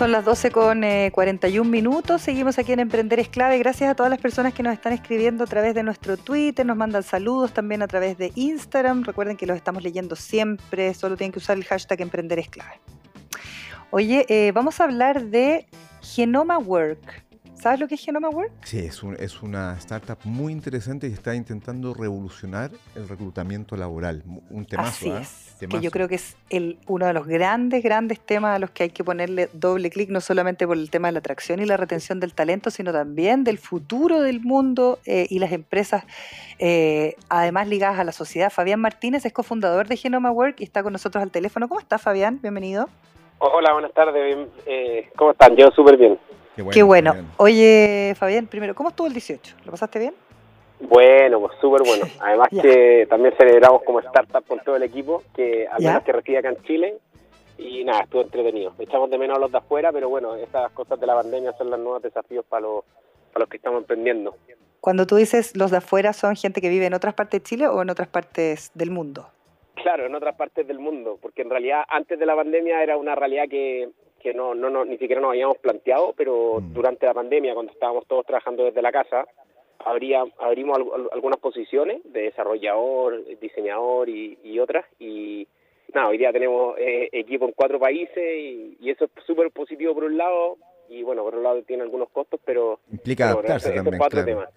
[0.00, 2.22] Son las 12 con eh, 41 minutos.
[2.22, 3.58] Seguimos aquí en Emprender es clave.
[3.58, 6.78] Gracias a todas las personas que nos están escribiendo a través de nuestro Twitter, nos
[6.78, 9.04] mandan saludos también a través de Instagram.
[9.04, 10.94] Recuerden que los estamos leyendo siempre.
[10.94, 12.80] Solo tienen que usar el hashtag Emprender es clave.
[13.90, 15.66] Oye, eh, vamos a hablar de
[16.00, 17.22] Genoma Work.
[17.60, 18.50] ¿Sabes lo que es Genoma Work?
[18.64, 24.22] Sí, es, un- es una startup muy interesante y está intentando revolucionar el reclutamiento laboral.
[24.48, 25.20] Un temazo, Así ¿ah?
[25.20, 25.56] es.
[25.60, 25.82] Que Temazo.
[25.82, 28.88] yo creo que es el, uno de los grandes, grandes temas a los que hay
[28.88, 32.18] que ponerle doble clic, no solamente por el tema de la atracción y la retención
[32.18, 36.04] del talento, sino también del futuro del mundo eh, y las empresas,
[36.58, 38.48] eh, además ligadas a la sociedad.
[38.50, 41.68] Fabián Martínez es cofundador de Genoma Work y está con nosotros al teléfono.
[41.68, 42.38] ¿Cómo estás, Fabián?
[42.40, 42.88] Bienvenido.
[43.38, 44.14] Hola, buenas tardes.
[44.34, 45.54] bien, eh, ¿Cómo están?
[45.56, 46.18] Yo súper bien.
[46.72, 47.10] Qué bueno.
[47.12, 47.30] Fabián.
[47.38, 49.56] Oye, Fabián, primero, ¿cómo estuvo el 18?
[49.64, 50.14] ¿Lo pasaste bien?
[50.80, 52.06] Bueno, pues súper bueno.
[52.20, 55.88] Además que también celebramos como startup con todo el equipo, que al Ya.
[55.88, 56.98] menos que reside acá en Chile.
[57.58, 58.72] Y nada, estuvo entretenido.
[58.78, 61.68] Echamos de menos a los de afuera, pero bueno, estas cosas de la pandemia son
[61.70, 62.84] los nuevos desafíos para los,
[63.32, 64.34] para los que estamos emprendiendo.
[64.80, 67.68] Cuando tú dices los de afuera, ¿son gente que vive en otras partes de Chile
[67.68, 69.28] o en otras partes del mundo?
[69.74, 73.14] Claro, en otras partes del mundo, porque en realidad antes de la pandemia era una
[73.14, 73.90] realidad que,
[74.20, 76.72] que no, no, no, ni siquiera nos habíamos planteado, pero Mm.
[76.72, 79.26] durante la pandemia, cuando estábamos todos trabajando desde la casa,
[79.78, 85.48] habría, abrimos al- al- algunas posiciones de desarrollador, diseñador y, y otras, y
[85.94, 89.94] nada, hoy día tenemos eh, equipo en cuatro países y, y eso es súper positivo
[89.94, 90.56] por un lado,
[90.88, 92.80] y bueno, por otro lado tiene algunos costos, pero...
[92.92, 94.48] Implica pero adaptarse también, claro.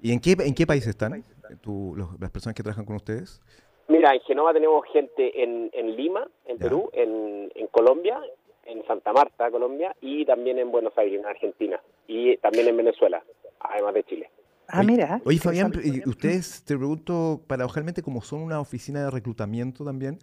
[0.00, 1.22] ¿Y en qué, en qué país están
[1.62, 3.40] tú, los- las personas que trabajan con ustedes?
[3.88, 6.64] Mira, en Genova tenemos gente en, en Lima, en Ya.
[6.64, 8.18] Perú, en, en Colombia,
[8.66, 13.22] en Santa Marta, Colombia, y también en Buenos Aires, en Argentina, y también en Venezuela,
[13.60, 14.30] además de Chile.
[14.68, 15.20] Ah, Oye- mira.
[15.24, 15.72] Oye, Fabián,
[16.06, 20.18] ustedes, te pregunto, paradojalmente, como son una oficina de reclutamiento también,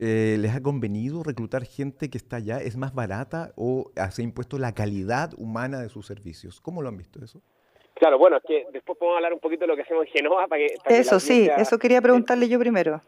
[0.00, 2.58] eh, ¿les ha convenido reclutar gente que está allá?
[2.58, 6.60] ¿Es más barata o se ha impuesto la calidad humana de sus servicios?
[6.60, 7.42] ¿Cómo lo han visto eso?
[7.94, 10.48] Claro, bueno, es que después podemos hablar un poquito de lo que hacemos en Genova
[10.48, 10.74] para que...
[10.78, 13.00] para que la Eso sí, eso quería preguntarle yo primero.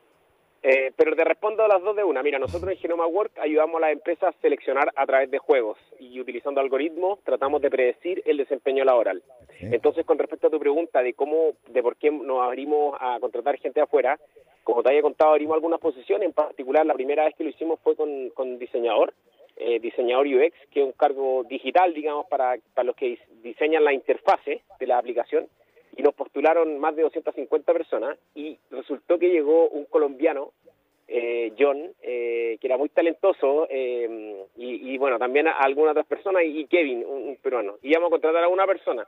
[0.66, 2.22] Eh, pero te respondo a las dos de una.
[2.22, 5.76] Mira, nosotros en Genoma Work ayudamos a las empresas a seleccionar a través de juegos
[6.00, 9.22] y utilizando algoritmos tratamos de predecir el desempeño laboral.
[9.58, 9.66] Sí.
[9.70, 13.58] Entonces, con respecto a tu pregunta de cómo, de por qué nos abrimos a contratar
[13.58, 14.18] gente de afuera,
[14.62, 16.26] como te había contado, abrimos algunas posiciones.
[16.26, 19.12] En particular, la primera vez que lo hicimos fue con, con diseñador,
[19.58, 23.84] eh, diseñador UX, que es un cargo digital, digamos, para, para los que dis- diseñan
[23.84, 25.46] la interfase de la aplicación
[25.96, 30.52] y nos postularon más de 250 personas y resultó que llegó un colombiano,
[31.06, 36.06] eh, John, eh, que era muy talentoso eh, y, y, bueno, también a algunas otras
[36.06, 37.74] personas y, y Kevin, un, un peruano.
[37.82, 39.06] Íbamos a contratar a una persona,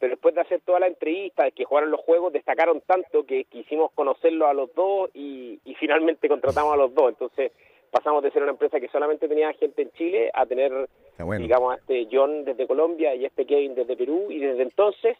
[0.00, 3.92] pero después de hacer toda la entrevista, que jugaron los juegos, destacaron tanto que quisimos
[3.92, 7.10] conocerlos a los dos y, y finalmente contratamos a los dos.
[7.10, 7.52] Entonces
[7.90, 11.42] pasamos de ser una empresa que solamente tenía gente en Chile a tener bueno.
[11.42, 15.16] digamos, a este John desde Colombia y a este Kevin desde Perú, y desde entonces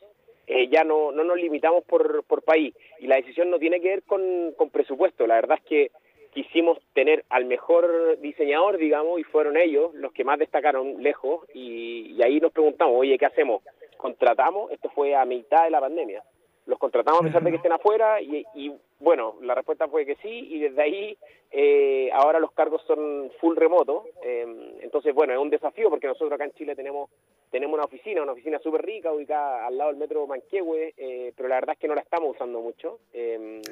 [0.46, 2.74] eh, ya no, no nos limitamos por, por país.
[3.00, 5.90] Y la decisión no tiene que ver con, con presupuesto, la verdad es que
[6.32, 12.14] quisimos tener al mejor diseñador, digamos, y fueron ellos los que más destacaron lejos, y,
[12.14, 13.62] y ahí nos preguntamos, oye, ¿qué hacemos?
[13.96, 14.70] ¿Contratamos?
[14.70, 16.22] Esto fue a mitad de la pandemia.
[16.66, 20.16] Los contratamos a pesar de que estén afuera y, y, bueno, la respuesta fue que
[20.16, 21.16] sí y desde ahí
[21.52, 24.04] eh, ahora los cargos son full remoto.
[24.22, 27.08] eh, entonces, bueno, es un desafío porque nosotros acá en Chile tenemos
[27.50, 31.48] tenemos una oficina, una oficina súper rica ubicada al lado del metro Manquehue, eh, pero
[31.48, 32.98] la verdad es que no la estamos usando mucho.
[33.14, 33.62] eh,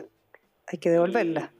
[0.68, 1.52] Hay que devolverla.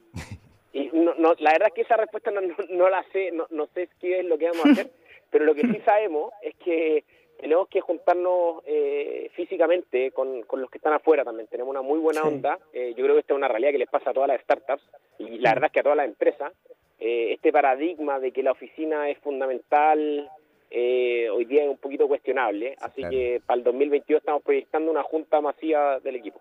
[0.72, 3.47] y no, no, la verdad es que esa respuesta no, no, no la sé, no,
[3.51, 4.91] no sé qué es lo que vamos a hacer,
[5.30, 7.03] pero lo que sí sabemos es que
[7.39, 11.47] tenemos que juntarnos eh, físicamente con, con los que están afuera también.
[11.49, 12.28] Tenemos una muy buena Sí.
[12.28, 12.59] onda.
[12.72, 14.82] Eh, yo creo que esta es una realidad que les pasa a todas las startups
[15.18, 16.53] y la verdad es que a todas las empresas.
[17.01, 20.30] Eh, este paradigma de que la oficina es fundamental
[20.70, 22.74] eh, hoy día es un poquito cuestionable.
[22.80, 23.11] Así Claro.
[23.11, 26.41] que para el 2022 estamos proyectando una junta masiva del equipo.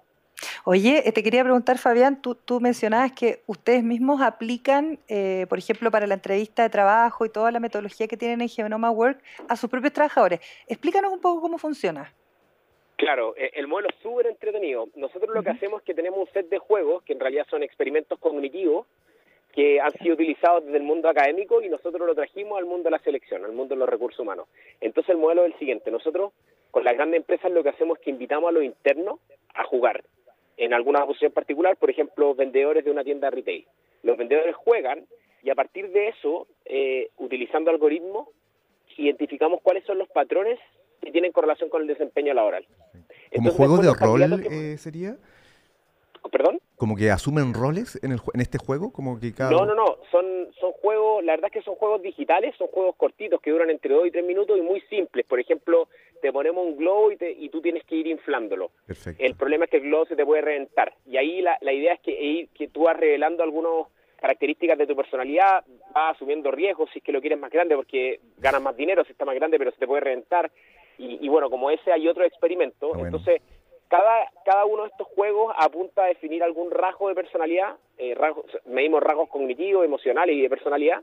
[0.66, 5.58] Oye, eh, te quería preguntar, Fabián, tú, tú mencionabas que ustedes mismos aplican, eh, por
[5.58, 9.22] ejemplo, para la entrevista de trabajo y toda la metodología que tienen en Genoma Work
[9.50, 10.40] a sus propios trabajadores.
[10.68, 12.14] Explícanos un poco cómo funciona.
[12.96, 14.88] Claro, eh, el modelo es súper entretenido.
[14.96, 17.62] Nosotros lo que hacemos es que tenemos un set de juegos que en realidad son
[17.62, 18.88] experimentos cognitivos
[19.54, 22.92] que han sido utilizados desde el mundo académico y nosotros lo trajimos al mundo de
[22.92, 24.48] la selección, al mundo de los recursos humanos.
[24.80, 25.92] Entonces el modelo es el siguiente.
[25.92, 26.32] Nosotros
[26.72, 29.20] con las grandes empresas lo que hacemos es que invitamos a los internos
[29.54, 30.02] a jugar
[30.58, 33.66] en alguna posición particular, por ejemplo, vendedores de una tienda retail.
[34.04, 35.06] Los vendedores juegan
[35.42, 38.28] y a partir de eso, eh, utilizando algoritmos,
[38.98, 40.60] identificamos cuáles son los patrones
[41.02, 42.66] que tienen correlación con el desempeño laboral.
[42.66, 45.18] ¿Como Entonces, juego después de rol que- eh, sería?
[46.32, 46.60] ¿Perdón?
[46.78, 48.94] ¿Como que asumen roles en, el, en este juego?
[48.94, 49.52] Como que cada...
[49.52, 50.26] No, no, no, son,
[50.60, 53.94] son juegos, la verdad es que son juegos digitales, son juegos cortitos que duran entre
[53.94, 55.26] 2 y 3 minutos y muy simples.
[55.26, 55.90] Por ejemplo,
[56.24, 58.72] te ponemos un globo y, te- y tú tienes que ir inflándolo.
[58.88, 59.22] Perfecto.
[59.24, 60.94] El problema es que el globo se te puede reventar.
[61.06, 64.88] Y ahí la, la idea es que, ir- que tú vas revelando algunas características de
[64.88, 68.76] tu personalidad, vas asumiendo riesgos si es que lo quieres más grande porque ganas más
[68.78, 70.50] dinero si está más grande, pero se te puede reventar.
[70.98, 72.88] Y, y bueno, como ese hay otro experimento.
[72.88, 73.06] Ah, bueno.
[73.08, 73.42] Entonces,
[73.90, 78.46] cada, cada uno de estos juegos apunta a definir algún rasgo de personalidad, eh, rasgos,
[78.66, 81.02] medimos rasgos cognitivos, emocionales y de personalidad.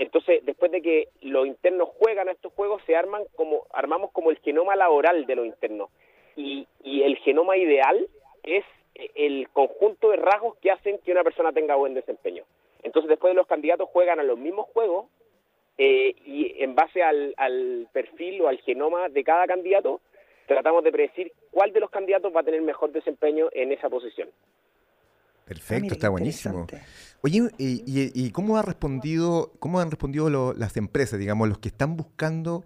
[0.00, 4.30] Entonces, después de que los internos juegan a estos juegos, se arman como, armamos como
[4.30, 5.90] el genoma laboral de los internos.
[6.36, 8.08] Y, y el genoma ideal
[8.42, 12.44] es el conjunto de rasgos que hacen que una persona tenga buen desempeño.
[12.82, 15.04] Entonces, después de los candidatos juegan a los mismos juegos
[15.76, 20.00] eh, y en base al, al perfil o al genoma de cada candidato,
[20.46, 24.30] tratamos de predecir cuál de los candidatos va a tener mejor desempeño en esa posición.
[25.50, 26.66] Perfecto, Ah, mira, está buenísimo.
[27.22, 31.58] Oye, y, y- y cómo ha respondido, cómo han respondido lo- las empresas, digamos, los
[31.58, 32.62] que están buscando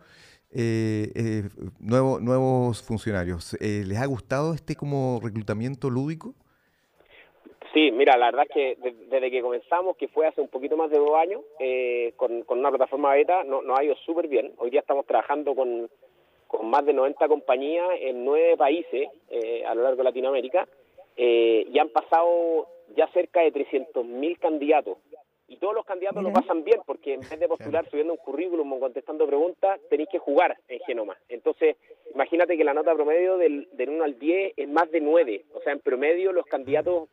[0.56, 1.42] eh, eh,
[1.80, 3.54] nuevo- nuevos funcionarios?
[3.54, 6.34] Eh, ¿Les ha gustado este como reclutamiento lúdico?
[7.72, 10.76] Sí, mira, la verdad es que de- desde que comenzamos, que fue hace un poquito
[10.76, 14.28] más de dos años, eh, con, con una plataforma beta, no- nos ha ido súper
[14.28, 14.52] bien.
[14.58, 15.90] Hoy día estamos trabajando con,
[16.46, 20.68] con más de 90 compañías en nueve países eh, a lo largo de Latinoamérica
[21.16, 24.98] eh, y han pasado ya cerca de 300.000 candidatos.
[25.46, 28.72] Y todos los candidatos lo pasan bien porque en vez de postular subiendo un currículum
[28.72, 31.18] o contestando preguntas, tenéis que jugar en Genoma.
[31.28, 31.76] Entonces,
[32.14, 35.44] imagínate que la nota promedio del, del 1 al 10 es más de 9.
[35.54, 37.08] O sea, en promedio los candidatos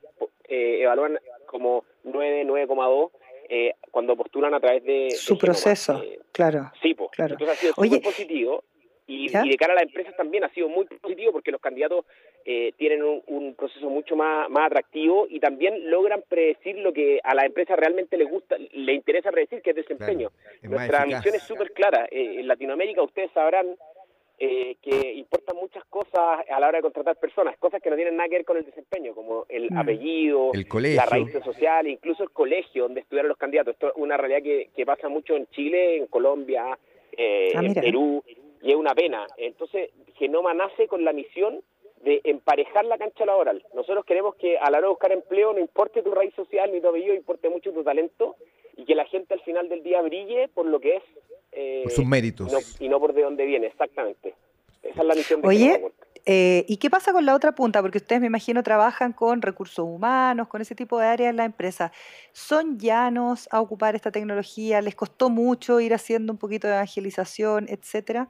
[0.48, 3.12] eh, evalúan como 9, 9,2
[3.50, 5.12] eh, cuando postulan a través de...
[5.12, 6.72] Su proceso, eh, claro.
[6.82, 7.12] Sí, pues.
[7.12, 7.34] claro.
[7.34, 8.64] Entonces ha sido Oye, positivo.
[9.08, 12.06] Y, y, de cara a las empresas también ha sido muy positivo porque los candidatos
[12.46, 17.20] eh, tienen un, un, proceso mucho más, más atractivo y también logran predecir lo que
[17.24, 20.30] a la empresa realmente le gusta, le interesa predecir, que es desempeño.
[20.30, 22.06] Claro, es Nuestra misión es súper clara.
[22.10, 23.76] Eh, en Latinoamérica ustedes sabrán
[24.40, 28.16] eh, que importan muchas cosas a la hora de contratar personas, cosas que no tienen
[28.16, 29.78] nada que ver con el desempeño, como el Mm.
[29.78, 30.98] apellido, El colegio.
[30.98, 33.74] la raíz social, incluso el colegio donde estudiaron los candidatos.
[33.74, 36.78] Esto es una realidad que, que pasa mucho en Chile, en Colombia,
[37.16, 37.74] eh, Ah, en.
[37.76, 38.24] Perú,
[38.62, 39.28] y es una pena.
[39.38, 41.62] Entonces, Genoma nace con la misión
[42.04, 43.64] de emparejar la cancha laboral.
[43.74, 46.82] Nosotros queremos que a la hora de buscar empleo no importe tu raíz social ni
[46.82, 48.36] tu apellido, importe mucho tu talento
[48.76, 51.04] y que la gente al final del día brille por lo que es
[51.52, 52.48] eh, Por sus méritos.
[52.50, 54.34] y no, y no por de dónde viene, exactamente.
[54.82, 55.92] Esa es la misión de Oye.
[56.26, 57.82] Eh, ¿Y qué pasa con la otra punta?
[57.82, 61.46] Porque ustedes me imagino trabajan con recursos humanos, con ese tipo de áreas en la
[61.46, 61.92] empresa.
[62.32, 64.82] ¿Son llanos a ocupar esta tecnología?
[64.82, 68.30] ¿Les costó mucho ir haciendo un poquito de evangelización, etcétera?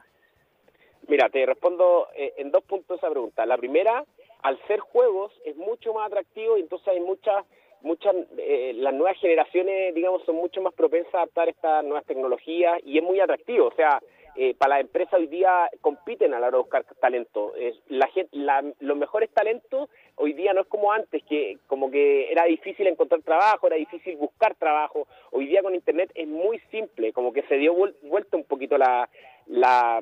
[1.11, 3.45] Mira, te respondo eh, en dos puntos esa pregunta.
[3.45, 4.05] La primera,
[4.43, 7.43] al ser juegos es mucho más atractivo y entonces hay muchas,
[7.81, 12.79] muchas, eh, las nuevas generaciones, digamos, son mucho más propensas a adaptar estas nuevas tecnologías
[12.85, 13.67] y es muy atractivo.
[13.67, 14.01] O sea,
[14.37, 17.53] eh, para las empresas hoy día compiten a la hora de buscar talento.
[17.57, 22.31] Es, la, la- los mejores talentos hoy día no es como antes, que como que
[22.31, 25.07] era difícil encontrar trabajo, era difícil buscar trabajo.
[25.31, 28.77] Hoy día con Internet es muy simple, como que se dio vuel- vuelta un poquito
[28.77, 29.09] la,
[29.51, 30.01] la,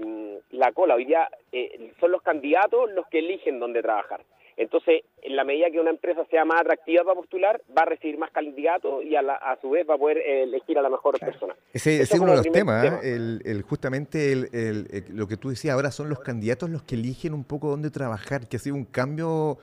[0.52, 0.95] la cola.
[0.95, 4.24] Hoy día eh, son los candidatos los que eligen dónde trabajar.
[4.58, 8.18] Entonces, en la medida que una empresa sea más atractiva para postular, va a recibir
[8.18, 10.89] más candidatos y a, la- a su vez va a poder eh, elegir a la
[10.89, 11.56] mejor persona.
[11.74, 12.97] Ese, es uno de los temas, tema.
[13.02, 13.16] ¿eh?
[13.16, 16.84] el, el- justamente el, el- el- lo que tú decías ahora son los candidatos los
[16.84, 19.60] que eligen un poco dónde trabajar, que ha sido un cambio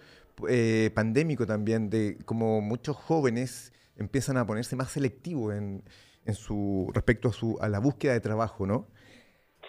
[0.49, 5.83] eh, pandémico también, de como muchos jóvenes empiezan a ponerse más selectivos en,
[6.25, 8.87] en su respecto a, su, a la búsqueda de trabajo, ¿no?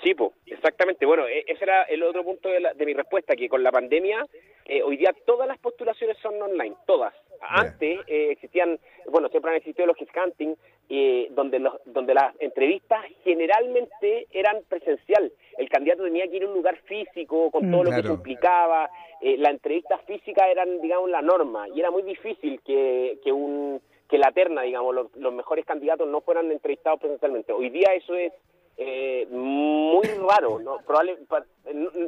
[0.03, 1.05] Sí, pues, exactamente.
[1.05, 3.71] Bueno, e- ese era el otro punto de, la- de mi respuesta, que con la
[3.71, 4.25] pandemia,
[4.65, 7.13] eh, hoy día todas las postulaciones son online, todas.
[7.41, 8.79] Antes eh, existían,
[9.09, 10.55] bueno, siempre han existido los headhunting,
[10.89, 15.31] eh, donde, los, donde las entrevistas generalmente eran presencial.
[15.57, 17.71] El candidato tenía que ir a un lugar físico, con Mm.
[17.71, 18.15] todo lo que Claro.
[18.15, 18.89] implicaba.
[19.21, 23.81] Eh, las entrevistas físicas eran, digamos, la norma, y era muy difícil que, que un
[24.09, 27.51] que la terna, digamos, los, los mejores candidatos no fueran entrevistados presencialmente.
[27.51, 28.31] Hoy día eso es
[28.77, 30.77] eh, muy raro, ¿no?
[30.85, 31.17] Probable,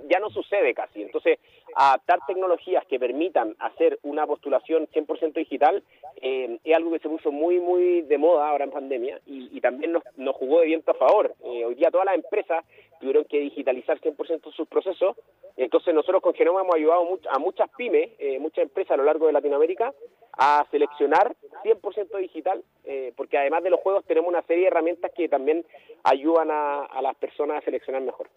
[0.08, 1.02] ya no sucede casi.
[1.02, 1.40] Entonces,
[1.76, 5.84] adaptar tecnologías que permitan hacer una postulación 100% digital
[6.22, 9.62] eh, es algo que se puso muy, muy de moda ahora en pandemia y, y
[9.62, 11.34] también nos, nos jugó de viento a favor.
[11.44, 12.64] Eh, hoy día todas las empresas
[13.00, 15.16] tuvieron que digitalizar 100% sus procesos.
[15.58, 19.28] Entonces, nosotros con Genoma hemos ayudado a muchas pymes, eh, muchas empresas a lo largo
[19.28, 19.94] de Latinoamérica
[20.38, 25.12] a seleccionar 100% digital, eh, porque además de los juegos tenemos una serie de herramientas
[25.16, 25.64] que también
[26.04, 28.28] ayudan a, a las personas a seleccionar mejor.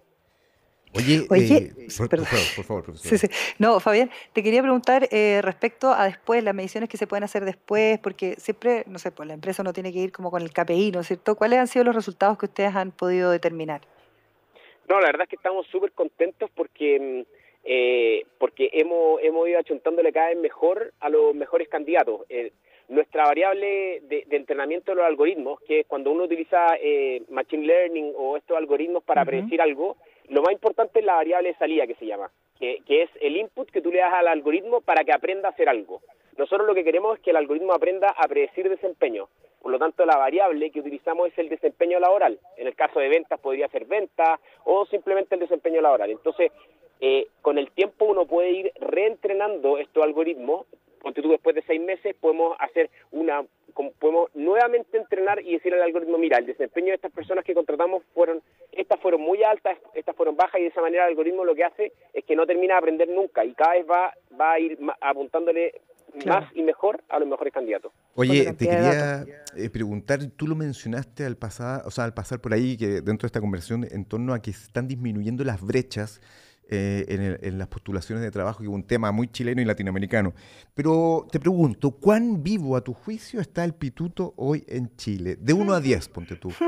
[0.94, 2.26] Oye, Oye, eh, por, por perdón.
[2.26, 3.18] favor, por favor, profesor.
[3.18, 3.54] Sí, sí.
[3.58, 7.46] No, Fabián, te quería preguntar eh, respecto a después, las mediciones que se pueden hacer
[7.46, 10.52] después, porque siempre, no sé, pues la empresa no tiene que ir como con el
[10.52, 11.34] KPI, ¿no es cierto?
[11.34, 13.80] ¿Cuáles han sido los resultados que ustedes han podido determinar?
[14.86, 19.60] No, la verdad es que estamos súper contentos porque mm, eh, porque hemos, hemos ido
[19.60, 22.20] achuntándole cada vez mejor a los mejores candidatos.
[22.88, 27.66] Nuestra variable de, de entrenamiento de los algoritmos, que es cuando uno utiliza eh, Machine
[27.66, 29.96] Learning o estos algoritmos para predecir algo,
[30.28, 33.36] lo más importante es la variable de salida que se llama, que, que es el
[33.36, 36.02] input que tú le das al algoritmo para que aprenda a hacer algo.
[36.36, 39.28] Nosotros lo que queremos es que el algoritmo aprenda a predecir desempeño.
[39.60, 42.38] Por lo tanto, la variable que utilizamos es el desempeño laboral.
[42.56, 46.10] En el caso de ventas podría ser ventas o simplemente el desempeño laboral.
[46.10, 46.50] Entonces,
[47.00, 50.66] eh, con el tiempo uno puede ir reentrenando estos algoritmos.
[51.02, 53.44] Ponte tú, después de seis meses podemos hacer una,
[53.74, 57.54] como- podemos nuevamente entrenar y decir al algoritmo, mira, el desempeño de estas personas que
[57.54, 58.40] contratamos fueron,
[58.70, 61.64] estas fueron muy altas, estas fueron bajas y de esa manera el algoritmo lo que
[61.64, 64.78] hace es que no termina de aprender nunca y cada vez va, va a ir
[64.80, 65.72] ma- apuntándole
[66.20, 66.42] Claro.
[66.42, 67.90] más y mejor a los mejores candidatos.
[68.16, 69.24] Oye, te quería
[69.56, 73.20] eh, preguntar, tú lo mencionaste al pasar, o sea, al pasar por ahí, que dentro
[73.22, 76.20] de esta conversación, en torno a que se están disminuyendo las brechas
[76.74, 79.64] eh, en, el- en las postulaciones de trabajo, que es un tema muy chileno y
[79.66, 80.32] latinoamericano.
[80.74, 85.36] Pero te pregunto, ¿cuán vivo a tu juicio está el pituto hoy en Chile?
[85.38, 86.50] De 1 a 10, ponte tú.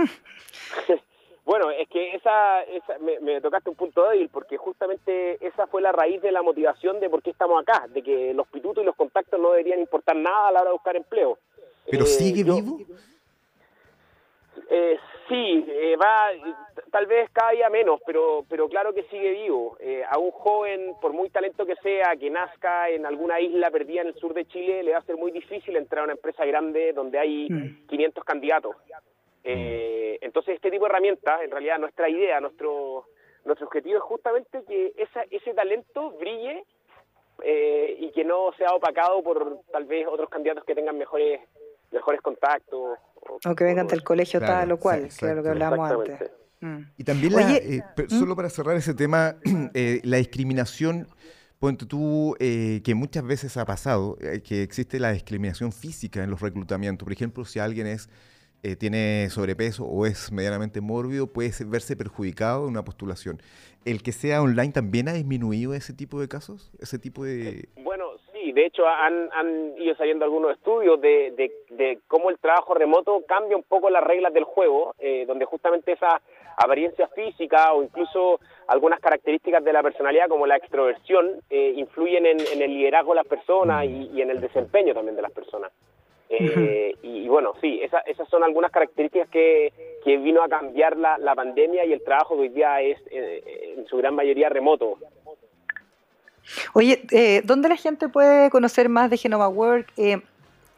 [1.46, 5.82] Bueno, es que esa, esa me, me tocaste un punto débil porque justamente esa fue
[5.82, 8.86] la raíz de la motivación de por qué estamos acá, de que los pitutos y
[8.86, 11.38] los contactos no deberían importar nada a la hora de buscar empleo.
[11.90, 12.78] ¿Pero Eh, sigue yo- vivo?
[14.70, 14.98] Eh,
[15.28, 16.30] sí, eh, va
[16.90, 19.76] tal vez cada día menos, pero, pero claro que sigue vivo.
[19.80, 24.02] Eh, a un joven, por muy talento que sea, que nazca en alguna isla perdida
[24.02, 26.44] en el sur de Chile, le va a ser muy difícil entrar a una empresa
[26.44, 27.48] grande donde hay
[27.88, 28.26] 500 mm.
[28.26, 28.76] candidatos.
[29.42, 33.06] Eh, entonces, este tipo de herramientas, en realidad nuestra idea, nuestro,
[33.44, 36.64] nuestro objetivo es justamente que esa, ese talento brille
[37.42, 41.40] eh, y que no sea opacado por tal vez otros candidatos que tengan mejores
[41.94, 42.98] mejores contactos.
[43.44, 46.30] O, que vengan del colegio tal o cual, que es lo que hablábamos antes.
[46.60, 46.78] Mm.
[46.96, 48.18] Y también, eh, ¿Mm?
[48.18, 49.36] solo para cerrar ese tema,
[50.02, 51.08] la discriminación,
[51.58, 57.04] ponte tú, que muchas veces ha pasado, que existe la discriminación física en los reclutamientos.
[57.04, 58.08] Por ejemplo, si alguien es
[58.66, 63.42] eh, tiene sobrepeso o es medianamente mórbido, puede verse perjudicado en una postulación.
[63.84, 66.72] ¿El que sea online también ha disminuido ese tipo de casos?
[66.78, 67.68] ¿Ese tipo de...?
[67.76, 68.03] Bueno, sí,
[68.54, 73.62] de hecho han, ido saliendo algunos estudios de, de, cómo el trabajo remoto cambia un
[73.62, 76.20] poco las reglas del juego, eh, donde justamente esa
[76.56, 82.40] apariencia física o incluso algunas características de la personalidad como la extroversión eh, influyen en,
[82.40, 85.72] el liderazgo de las personas y en el desempeño también de las personas.
[86.28, 89.72] Eh, y, bueno, sí, esas son algunas características que,
[90.04, 93.86] vino a cambiar la, la, pandemia y el trabajo que hoy día es eh, en
[93.86, 94.98] su gran mayoría remoto.
[96.72, 99.92] Oye, eh, ¿dónde la gente puede conocer más de Genoma Work?
[99.96, 100.22] Eh,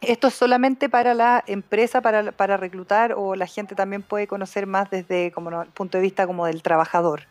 [0.00, 4.66] ¿Esto es solamente para la empresa, para, para reclutar, o la gente también puede conocer
[4.66, 7.22] más desde como el punto de vista como del trabajador?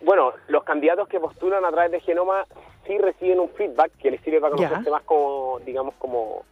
[0.00, 2.44] Bueno, los candidatos que postulan a través de Genoma
[2.86, 6.44] sí reciben un feedback que les sirve para conocerse más como, digamos, como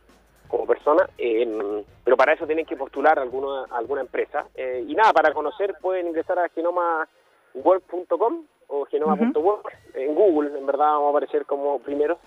[0.49, 4.47] como persona, eh, pero para eso tienen que postular a alguna, alguna empresa.
[4.55, 10.87] Eh, y nada, para conocer pueden ingresar a genomawork.com o genoma.work en Google, en verdad
[10.87, 12.19] vamos a aparecer como primero.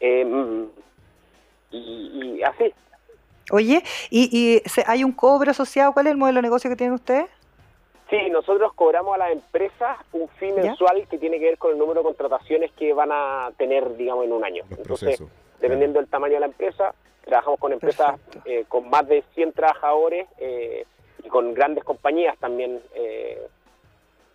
[0.00, 0.66] Eh,
[1.70, 2.72] y, así.
[3.50, 5.92] Oye, ¿y, ¿y hay un cobro asociado?
[5.92, 7.26] ¿Cuál es el modelo de negocio que tienen ustedes?
[8.10, 11.78] Sí, nosotros cobramos a la empresa un fin mensual que tiene que ver con el
[11.78, 14.64] número de contrataciones que van a tener, digamos, en un año.
[14.70, 15.22] Entonces,
[15.60, 16.94] dependiendo del tamaño de la empresa,
[17.28, 20.86] Trabajamos con empresas eh, con más de 100 trabajadores eh,
[21.22, 22.80] y con grandes compañías también.
[22.94, 23.46] Eh,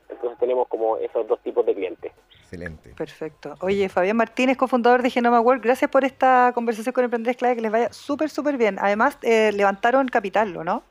[0.10, 2.12] entonces tenemos como esos dos tipos de clientes.
[2.41, 2.93] Excelente.
[2.95, 3.56] Perfecto.
[3.62, 7.62] Oye, Fabián Martínez, cofundador de Genoma World, gracias por esta conversación con Emprendedores Clave, que
[7.62, 8.78] les vaya súper, súper bien.
[8.80, 10.84] Además, levantaron capital, ¿no?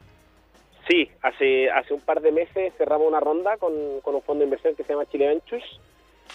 [0.88, 4.46] Sí, hace, hace un par de meses cerramos una ronda con, con un fondo de
[4.46, 5.64] inversión que se llama Chile Ventures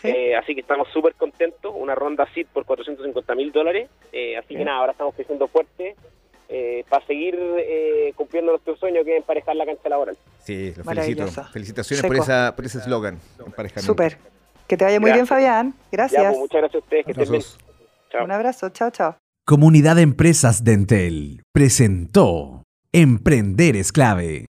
[0.03, 4.55] eh, así que estamos súper contentos, una ronda SID por 450 mil dólares, eh, así
[4.55, 5.95] que nada, ahora estamos creciendo fuerte
[6.49, 7.37] eh, para seguir
[8.15, 10.17] cumpliendo nuestro sueño que es emparejar la cancha laboral.
[10.39, 11.27] Sí, lo felicito.
[11.51, 13.19] Felicitaciones por, esa, por ese eslogan,
[13.77, 14.17] Súper.
[14.67, 15.73] Que te vaya muy bien, Fabián.
[15.91, 16.23] Gracias.
[16.23, 17.05] Pues, muchas gracias a ustedes.
[17.05, 17.43] Que estén bien.
[18.23, 18.69] Un abrazo.
[18.69, 19.17] Chao, chao.
[19.45, 24.46] Comunidad de Empresas Dentel presentó Emprender es clave.